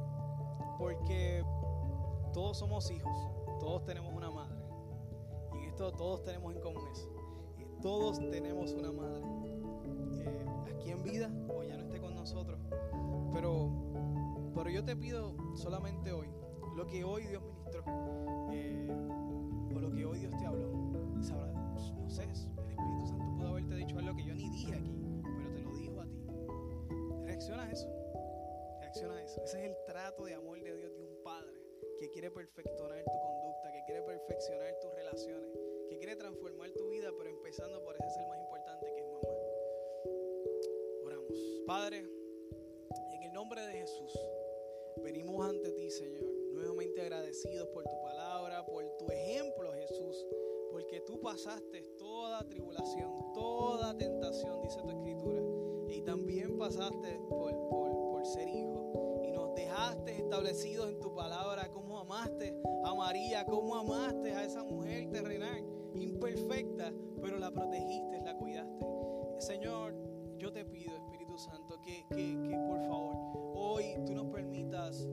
porque 0.79 1.45
todos 2.33 2.59
somos 2.59 2.91
hijos, 2.91 3.17
todos 3.61 3.85
tenemos 3.85 4.13
una 4.13 4.31
madre. 4.31 4.59
Y 5.61 5.67
esto 5.67 5.93
todos 5.93 6.25
tenemos 6.25 6.55
en 6.55 6.61
común 6.61 6.83
eso. 6.91 7.09
Todos 7.83 8.19
tenemos 8.31 8.73
una 8.73 8.93
madre. 8.93 9.25
aquí 10.75 10.91
en 10.91 11.03
vida 11.03 11.31
o 11.49 11.63
ya 11.63 11.77
no 11.77 11.83
esté 11.83 12.01
con 12.01 12.15
nosotros. 12.15 12.59
Pero 13.33 13.71
Pero 14.55 14.71
yo 14.71 14.85
te 14.85 14.97
pido 14.97 15.35
solamente 15.55 16.13
hoy, 16.13 16.29
lo 16.75 16.87
que 16.87 17.05
hoy 17.05 17.27
Dios 17.27 17.43
ministró, 17.43 17.85
eh, 18.53 18.89
o 19.75 19.81
lo 19.81 19.91
que 19.93 20.05
hoy 20.05 20.19
Dios 20.21 20.35
te 20.39 20.47
habló. 20.47 20.71
no 20.71 22.11
sé, 22.11 22.23
el 22.25 22.31
Espíritu 22.31 23.07
Santo 23.07 23.25
pudo 23.37 23.49
haberte 23.49 23.75
dicho 23.75 23.99
algo 23.99 24.17
que 24.17 24.25
yo 24.25 24.35
ni 24.35 24.49
dije 24.49 24.75
aquí, 24.75 24.95
pero 25.23 25.53
te 25.53 25.61
lo 25.61 25.73
dijo 25.75 26.01
a 26.01 26.07
ti. 26.07 26.27
Reacciona 27.25 27.65
a 27.65 27.71
eso. 27.71 27.89
Reacciona 28.81 29.17
a 29.17 29.23
eso. 29.23 29.43
Ese 29.45 29.59
es 29.59 29.71
el 29.71 29.77
trato 29.87 30.25
de 30.25 30.35
amor 30.35 30.63
de 30.63 30.77
Dios 30.77 30.93
de 30.97 31.05
un 31.05 31.23
padre 31.23 31.61
que 31.99 32.11
quiere 32.11 32.31
perfeccionar 32.31 33.05
tu 33.05 33.19
conducta, 33.21 33.73
que 33.73 33.85
quiere 33.85 34.03
perfeccionar 34.03 34.75
tus 34.81 34.95
relaciones, 34.95 35.51
que 35.89 35.99
quiere 35.99 36.17
transformar 36.17 36.71
tu 36.73 36.89
vida, 36.89 37.11
pero 37.17 37.31
empezando 37.31 37.83
por 37.85 37.97
ese 37.97 38.11
ser 38.11 38.27
más 38.29 38.39
importante 38.41 38.87
que 38.87 39.01
es 39.01 39.07
mamá. 39.07 39.29
Oramos. 41.05 41.33
Padre, 41.67 41.99
en 43.13 43.23
el 43.23 43.33
nombre 43.33 43.61
de 43.67 43.73
Jesús, 43.73 44.13
venimos 45.03 45.49
ante 45.49 45.71
ti, 45.73 45.91
Señor, 45.91 46.42
nuevamente 46.53 47.01
agradecidos 47.01 47.69
por 47.69 47.85
tu 47.85 48.01
palabra, 48.03 48.65
por 48.67 48.85
tu 48.99 49.11
ejemplo, 49.11 49.73
Jesús, 49.73 50.27
porque 50.71 51.01
tú 51.01 51.21
pasaste 51.21 51.83
toda 51.99 52.47
tribulación, 52.49 53.33
toda 53.33 53.97
tentación, 53.97 54.63
dice 54.63 54.81
tu 54.83 54.91
escritura, 54.91 55.43
y 55.89 56.03
también 56.03 56.57
pasaste 56.59 57.21
por, 57.29 57.53
por 57.69 58.25
ser 58.27 58.49
hijo, 58.49 59.21
y 59.25 59.33
nos 59.33 59.55
dejaste 59.55 60.19
establecidos 60.19 60.91
en 60.91 61.01
tu 61.01 61.15
palabra, 61.15 61.71
cómo 61.71 61.99
amaste 61.99 62.55
a 62.85 62.95
María, 62.95 63.45
cómo 63.47 63.75
amaste 63.77 64.33
a 64.33 64.45
esa 64.45 64.63
mujer 64.63 65.11
terrenal, 65.11 65.65
imperfecta, 65.95 66.93
pero 67.21 67.39
la 67.39 67.51
protegiste, 67.51 68.21
la 68.23 68.37
cuidaste. 68.37 68.87
Señor, 69.39 69.95
yo 70.39 70.53
te 70.53 70.65
pido, 70.65 70.97
Espíritu 70.97 71.37
Santo, 71.39 71.81
que, 71.81 72.05
por 72.69 72.81
favor 72.83 73.33
hoy 73.55 73.95
tú 74.05 74.15
nos 74.15 74.27
permitas 74.27 75.09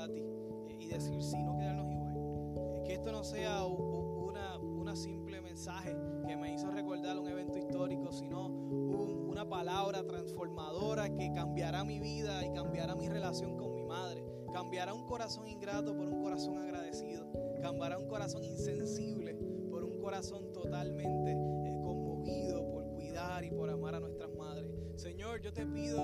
a 0.00 0.08
ti 0.08 0.22
eh, 0.68 0.76
y 0.80 0.86
decir 0.86 1.22
sí, 1.22 1.42
no 1.42 1.56
quedarnos 1.56 1.90
igual. 1.90 2.14
Eh, 2.16 2.82
que 2.84 2.94
esto 2.94 3.12
no 3.12 3.22
sea 3.24 3.64
una, 3.64 4.58
una, 4.58 4.96
simple 4.96 5.40
mensaje 5.40 5.96
que 6.26 6.36
me 6.36 6.54
hizo 6.54 6.70
recordar 6.70 7.18
un 7.18 7.28
evento 7.28 7.58
histórico, 7.58 8.10
sino 8.12 8.46
una 8.46 9.48
palabra 9.48 10.04
transformadora 10.06 11.14
que 11.14 11.32
cambiará 11.32 11.84
mi 11.84 12.00
vida 12.00 12.44
y 12.44 12.52
cambiará 12.52 12.94
mi 12.96 13.08
relación 13.08 13.56
con 13.56 13.74
mi 13.74 13.84
madre. 13.84 14.24
Cambiará 14.52 14.94
un 14.94 15.06
corazón 15.06 15.46
ingrato 15.46 15.96
por 15.96 16.08
un 16.08 16.22
corazón 16.22 16.58
agradecido. 16.58 17.26
Cambiará 17.62 17.98
un 17.98 18.08
corazón 18.08 18.42
insensible 18.44 19.34
por 19.70 19.84
un 19.84 20.00
corazón 20.00 20.52
totalmente 20.52 21.36
conmovido 21.82 22.68
por 22.70 22.88
cuidar 22.90 23.44
y 23.44 23.50
por 23.50 23.70
amar 23.70 23.94
a 23.94 24.00
nuestras 24.00 24.32
madres. 24.34 24.70
Señor, 24.96 25.40
yo 25.40 25.52
te 25.52 25.66
pido, 25.66 26.02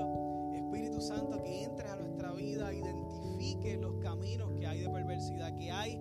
Espíritu 0.76 1.00
Santo, 1.00 1.42
que 1.42 1.62
entres 1.62 1.90
a 1.90 1.96
nuestra 1.96 2.32
vida, 2.32 2.72
identifique 2.72 3.78
los 3.78 3.94
caminos 4.02 4.52
que 4.58 4.66
hay 4.66 4.80
de 4.80 4.90
perversidad, 4.90 5.56
que 5.56 5.70
hay 5.70 5.98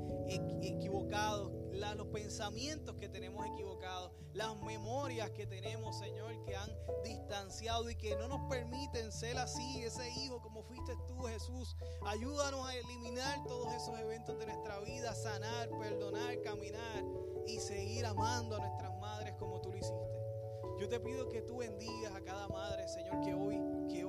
equivocados, 0.62 1.54
los 1.96 2.08
pensamientos 2.08 2.96
que 2.98 3.08
tenemos 3.08 3.46
equivocados, 3.46 4.12
las 4.34 4.60
memorias 4.62 5.30
que 5.32 5.48
tenemos, 5.48 5.98
Señor, 5.98 6.44
que 6.44 6.56
han 6.56 6.70
distanciado 7.06 7.90
y 7.90 7.96
que 7.96 8.18
no 8.18 8.28
nos 8.28 8.50
permiten 8.50 9.14
ser 9.14 9.38
así, 9.38 9.84
ese 9.84 10.10
hijo 10.20 10.42
como 10.42 10.64
fuiste 10.64 10.94
tú, 11.08 11.22
Jesús. 11.24 11.78
Ayúdanos 12.06 12.68
a 12.68 12.76
eliminar 12.76 13.44
todos 13.46 13.74
esos 13.74 13.98
eventos 14.00 14.38
de 14.40 14.48
nuestra 14.48 14.80
vida, 14.82 15.14
sanar, 15.16 15.70
perdonar, 15.80 16.42
caminar 16.42 17.06
y 17.48 17.60
seguir 17.60 18.06
amando 18.06 18.58
a 18.58 18.60
nuestras 18.60 18.94
madres 19.00 19.36
como 19.40 19.62
tú 19.62 19.72
lo 19.72 19.78
hiciste. 19.78 20.16
Yo 20.80 20.90
te 20.90 21.00
pido 21.00 21.30
que 21.30 21.42
tú 21.42 21.58
bendigas 21.58 22.14
a 22.14 22.22
cada 22.22 22.48
madre, 22.50 22.88
Señor, 22.88 23.22
que 23.22 23.34
hoy, 23.34 23.62
que 23.90 24.04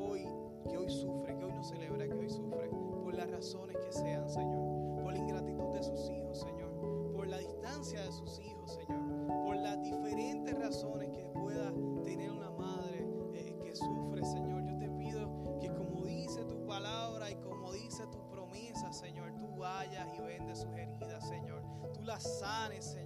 que 0.66 0.76
hoy 0.76 0.90
sufre, 0.90 1.36
que 1.36 1.44
hoy 1.44 1.52
no 1.52 1.62
celebra, 1.62 2.06
que 2.06 2.14
hoy 2.14 2.30
sufre, 2.30 2.68
por 3.02 3.14
las 3.14 3.30
razones 3.30 3.76
que 3.76 3.92
sean, 3.92 4.28
Señor, 4.28 5.02
por 5.02 5.12
la 5.12 5.18
ingratitud 5.18 5.74
de 5.74 5.82
sus 5.82 6.10
hijos, 6.10 6.40
Señor, 6.40 7.12
por 7.14 7.26
la 7.26 7.38
distancia 7.38 8.02
de 8.02 8.12
sus 8.12 8.38
hijos, 8.40 8.74
Señor, 8.74 9.00
por 9.44 9.56
las 9.56 9.80
diferentes 9.82 10.58
razones 10.58 11.10
que 11.10 11.24
pueda 11.26 11.72
tener 12.02 12.30
una 12.30 12.50
madre 12.50 13.06
eh, 13.34 13.56
que 13.62 13.74
sufre, 13.74 14.24
Señor. 14.24 14.64
Yo 14.64 14.78
te 14.78 14.88
pido 14.90 15.58
que 15.60 15.68
como 15.68 16.04
dice 16.04 16.44
tu 16.44 16.66
palabra 16.66 17.30
y 17.30 17.36
como 17.36 17.72
dice 17.72 18.06
tu 18.08 18.26
promesa, 18.28 18.92
Señor, 18.92 19.34
tú 19.38 19.56
vayas 19.56 20.08
y 20.16 20.20
vendes 20.20 20.58
sus 20.58 20.72
heridas, 20.76 21.28
Señor. 21.28 21.62
Tú 21.92 22.02
las 22.02 22.38
sanes, 22.40 22.84
Señor 22.84 23.05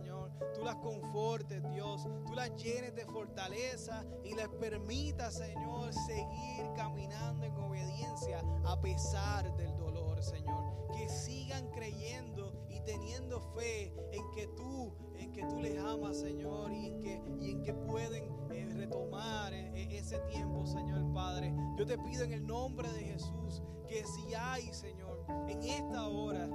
tú 0.55 0.64
las 0.64 0.76
confortes, 0.76 1.62
Dios, 1.70 2.07
tú 2.26 2.34
las 2.34 2.55
llenes 2.57 2.95
de 2.95 3.05
fortaleza 3.07 4.05
y 4.24 4.34
les 4.34 4.49
permitas, 4.49 5.34
Señor, 5.34 5.93
seguir 5.93 6.72
caminando 6.76 7.45
en 7.45 7.57
obediencia 7.57 8.43
a 8.64 8.80
pesar 8.80 9.55
del 9.57 9.76
dolor, 9.76 10.22
Señor. 10.22 10.88
Que 10.93 11.09
sigan 11.09 11.70
creyendo 11.70 12.66
y 12.68 12.80
teniendo 12.80 13.41
fe 13.55 13.95
en 14.12 14.30
que 14.34 14.49
tú, 14.57 14.95
en 15.16 15.32
que 15.32 15.45
tú 15.45 15.61
les 15.61 15.78
amas, 15.78 16.18
Señor, 16.18 16.72
y 16.72 16.86
en 16.86 17.01
que, 17.01 17.22
y 17.41 17.51
en 17.51 17.62
que 17.62 17.74
pueden 17.74 18.24
eh, 18.51 18.68
retomar 18.74 19.53
eh, 19.53 19.72
eh, 19.74 19.99
ese 19.99 20.18
tiempo, 20.30 20.66
Señor 20.66 21.12
Padre. 21.12 21.55
Yo 21.78 21.86
te 21.86 21.99
pido 21.99 22.24
en 22.24 22.32
el 22.32 22.47
nombre 22.47 22.91
de 22.93 23.05
Jesús 23.05 23.62
que 23.86 24.05
si 24.05 24.34
hay, 24.34 24.72
Señor, 24.72 25.09
en 25.48 25.62
esta 25.62 26.08
hora 26.08 26.48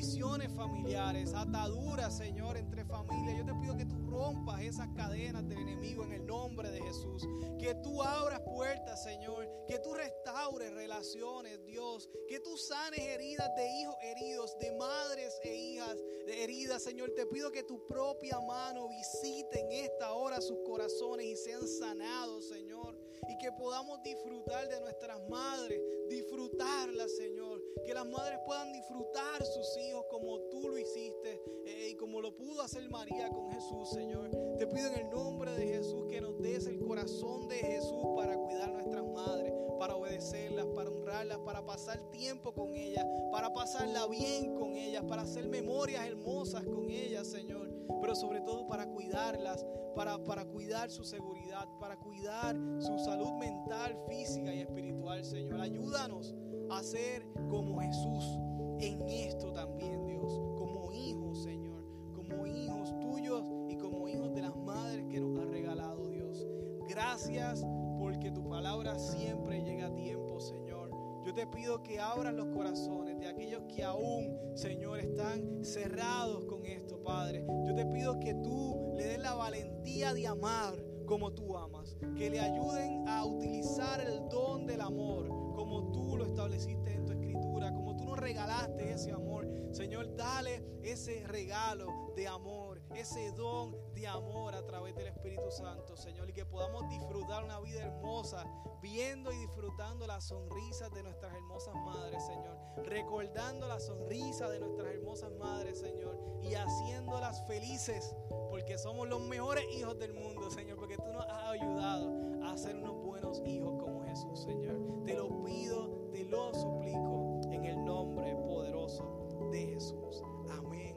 divisiones 0.00 0.52
familiares, 0.52 1.34
ataduras, 1.34 2.16
Señor, 2.16 2.56
entre 2.56 2.84
familias, 2.84 3.36
yo 3.36 3.44
te 3.44 3.54
pido 3.60 3.76
que 3.76 3.84
tú 3.84 3.96
rompas 4.08 4.60
esas 4.62 4.88
cadenas 4.96 5.46
del 5.48 5.58
enemigo 5.58 6.04
en 6.04 6.12
el 6.12 6.26
nombre 6.26 6.70
de 6.70 6.80
Jesús. 6.80 7.26
Que 7.58 7.74
tú 7.76 8.02
abras 8.02 8.40
puertas, 8.40 9.02
Señor. 9.02 9.48
Que 9.66 9.78
tú 9.78 9.92
restaures 9.92 10.72
relaciones, 10.72 11.64
Dios. 11.66 12.08
Que 12.28 12.40
tú 12.40 12.56
sanes 12.56 13.00
heridas 13.00 13.54
de 13.56 13.80
hijos 13.80 13.96
heridos, 14.02 14.58
de 14.58 14.72
madres 14.72 15.38
e 15.42 15.54
hijas 15.54 15.96
heridas, 16.26 16.82
Señor. 16.82 17.10
Te 17.14 17.26
pido 17.26 17.50
que 17.52 17.62
tu 17.62 17.86
propia 17.86 18.40
mano 18.40 18.88
visite 18.88 19.60
en 19.60 19.72
esta 19.84 20.12
hora 20.12 20.40
sus 20.40 20.58
corazones 20.64 21.26
y 21.26 21.36
sean 21.36 21.66
sanados, 21.66 22.48
Señor. 22.48 22.99
Y 23.28 23.38
que 23.38 23.52
podamos 23.52 24.02
disfrutar 24.02 24.68
de 24.68 24.80
nuestras 24.80 25.20
madres, 25.28 25.80
disfrutarlas, 26.08 27.16
Señor. 27.16 27.62
Que 27.84 27.94
las 27.94 28.06
madres 28.06 28.38
puedan 28.44 28.72
disfrutar 28.72 29.44
sus 29.44 29.76
hijos 29.78 30.04
como 30.10 30.40
tú 30.50 30.68
lo 30.68 30.78
hiciste 30.78 31.40
eh, 31.64 31.90
y 31.90 31.96
como 31.96 32.20
lo 32.20 32.34
pudo 32.36 32.62
hacer 32.62 32.88
María 32.90 33.28
con 33.30 33.50
Jesús, 33.52 33.90
Señor. 33.90 34.30
Te 34.58 34.66
pido 34.66 34.88
en 34.88 34.94
el 34.94 35.10
nombre 35.10 35.52
de 35.52 35.66
Jesús 35.66 36.06
que 36.08 36.20
nos 36.20 36.38
des 36.38 36.66
el 36.66 36.78
corazón 36.80 37.48
de 37.48 37.56
Jesús 37.56 38.04
para 38.16 38.36
cuidar 38.36 38.70
nuestras 38.72 39.04
madres, 39.06 39.52
para 39.78 39.96
obedecerlas, 39.96 40.66
para 40.74 40.90
honrarlas, 40.90 41.38
para 41.38 41.64
pasar 41.64 42.00
tiempo 42.10 42.52
con 42.52 42.74
ellas, 42.74 43.04
para 43.32 43.52
pasarla 43.52 44.06
bien 44.06 44.54
con 44.54 44.76
ellas, 44.76 45.04
para 45.04 45.22
hacer 45.22 45.48
memorias 45.48 46.06
hermosas 46.06 46.64
con 46.64 46.90
ellas, 46.90 47.26
Señor. 47.26 47.69
Pero 48.00 48.14
sobre 48.14 48.40
todo 48.40 48.66
para 48.66 48.86
cuidarlas, 48.86 49.66
para, 49.94 50.22
para 50.24 50.44
cuidar 50.44 50.90
su 50.90 51.04
seguridad, 51.04 51.68
para 51.78 51.96
cuidar 51.96 52.56
su 52.78 52.98
salud 52.98 53.32
mental, 53.34 53.96
física 54.08 54.54
y 54.54 54.60
espiritual, 54.60 55.24
Señor. 55.24 55.60
Ayúdanos 55.60 56.34
a 56.70 56.82
ser 56.82 57.26
como 57.48 57.80
Jesús 57.80 58.38
en 58.80 59.08
esto 59.08 59.52
también, 59.52 60.06
Dios, 60.06 60.40
como 60.56 60.92
hijos, 60.92 61.42
Señor, 61.42 61.84
como 62.14 62.46
hijos 62.46 62.98
tuyos 63.00 63.44
y 63.68 63.76
como 63.76 64.08
hijos 64.08 64.32
de 64.32 64.42
las 64.42 64.56
madres 64.56 65.06
que 65.08 65.20
nos 65.20 65.38
ha 65.38 65.44
regalado, 65.44 66.06
Dios. 66.08 66.46
Gracias 66.88 67.64
porque 67.98 68.30
tu 68.30 68.48
palabra 68.48 68.98
siempre 68.98 69.62
llega 69.62 69.88
a 69.88 69.94
tiempo, 69.94 70.40
Señor. 70.40 70.90
Yo 71.24 71.34
te 71.34 71.46
pido 71.46 71.82
que 71.82 72.00
abran 72.00 72.36
los 72.36 72.46
corazones 72.48 73.09
aquellos 73.40 73.62
que 73.74 73.82
aún, 73.82 74.38
Señor, 74.54 75.00
están 75.00 75.64
cerrados 75.64 76.44
con 76.44 76.66
esto, 76.66 77.02
Padre. 77.02 77.42
Yo 77.66 77.74
te 77.74 77.86
pido 77.86 78.20
que 78.20 78.34
tú 78.34 78.92
le 78.98 79.06
des 79.06 79.18
la 79.18 79.34
valentía 79.34 80.12
de 80.12 80.26
amar 80.26 80.74
como 81.06 81.32
tú 81.32 81.56
amas. 81.56 81.96
Que 82.18 82.28
le 82.28 82.38
ayuden 82.38 83.08
a 83.08 83.24
utilizar 83.24 83.98
el 84.02 84.28
don 84.28 84.66
del 84.66 84.82
amor 84.82 85.26
como 85.54 85.90
tú 85.90 86.18
lo 86.18 86.26
estableciste 86.26 86.92
en 86.92 87.06
tu 87.06 87.12
escritura, 87.12 87.72
como 87.72 87.96
tú 87.96 88.04
nos 88.04 88.18
regalaste 88.18 88.92
ese 88.92 89.10
amor. 89.10 89.48
Señor, 89.72 90.14
dale 90.14 90.62
ese 90.82 91.26
regalo 91.26 92.12
de 92.14 92.28
amor, 92.28 92.69
ese 92.94 93.32
don 93.32 93.76
de 93.94 94.06
amor 94.06 94.54
a 94.54 94.64
través 94.66 94.94
del 94.96 95.08
Espíritu 95.08 95.50
Santo, 95.50 95.96
Señor, 95.96 96.28
y 96.30 96.32
que 96.32 96.44
podamos 96.44 96.88
disfrutar 96.88 97.44
una 97.44 97.60
vida 97.60 97.82
hermosa, 97.82 98.44
viendo 98.82 99.32
y 99.32 99.36
disfrutando 99.38 100.06
las 100.06 100.24
sonrisas 100.24 100.92
de 100.92 101.02
nuestras 101.02 101.34
hermosas 101.34 101.74
madres, 101.74 102.24
Señor, 102.24 102.56
recordando 102.84 103.66
las 103.68 103.86
sonrisas 103.86 104.50
de 104.50 104.60
nuestras 104.60 104.92
hermosas 104.92 105.32
madres, 105.32 105.78
Señor, 105.78 106.18
y 106.42 106.54
haciéndolas 106.54 107.46
felices, 107.46 108.14
porque 108.48 108.78
somos 108.78 109.08
los 109.08 109.20
mejores 109.22 109.64
hijos 109.72 109.98
del 109.98 110.12
mundo, 110.14 110.50
Señor, 110.50 110.76
porque 110.76 110.96
tú 110.96 111.12
nos 111.12 111.24
has 111.26 111.50
ayudado 111.50 112.44
a 112.44 112.56
ser 112.56 112.76
unos 112.76 112.96
buenos 112.96 113.42
hijos 113.46 113.80
como 113.80 114.04
Jesús, 114.04 114.40
Señor. 114.42 115.04
Te 115.04 115.14
lo 115.14 115.42
pido, 115.44 116.08
te 116.10 116.24
lo 116.24 116.52
suplico 116.54 117.40
en 117.50 117.64
el 117.64 117.84
nombre 117.84 118.34
poderoso 118.34 119.48
de 119.50 119.66
Jesús. 119.66 120.22
Amén, 120.50 120.96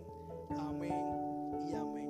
amén. 0.57 1.32
Yahweh. 1.73 2.02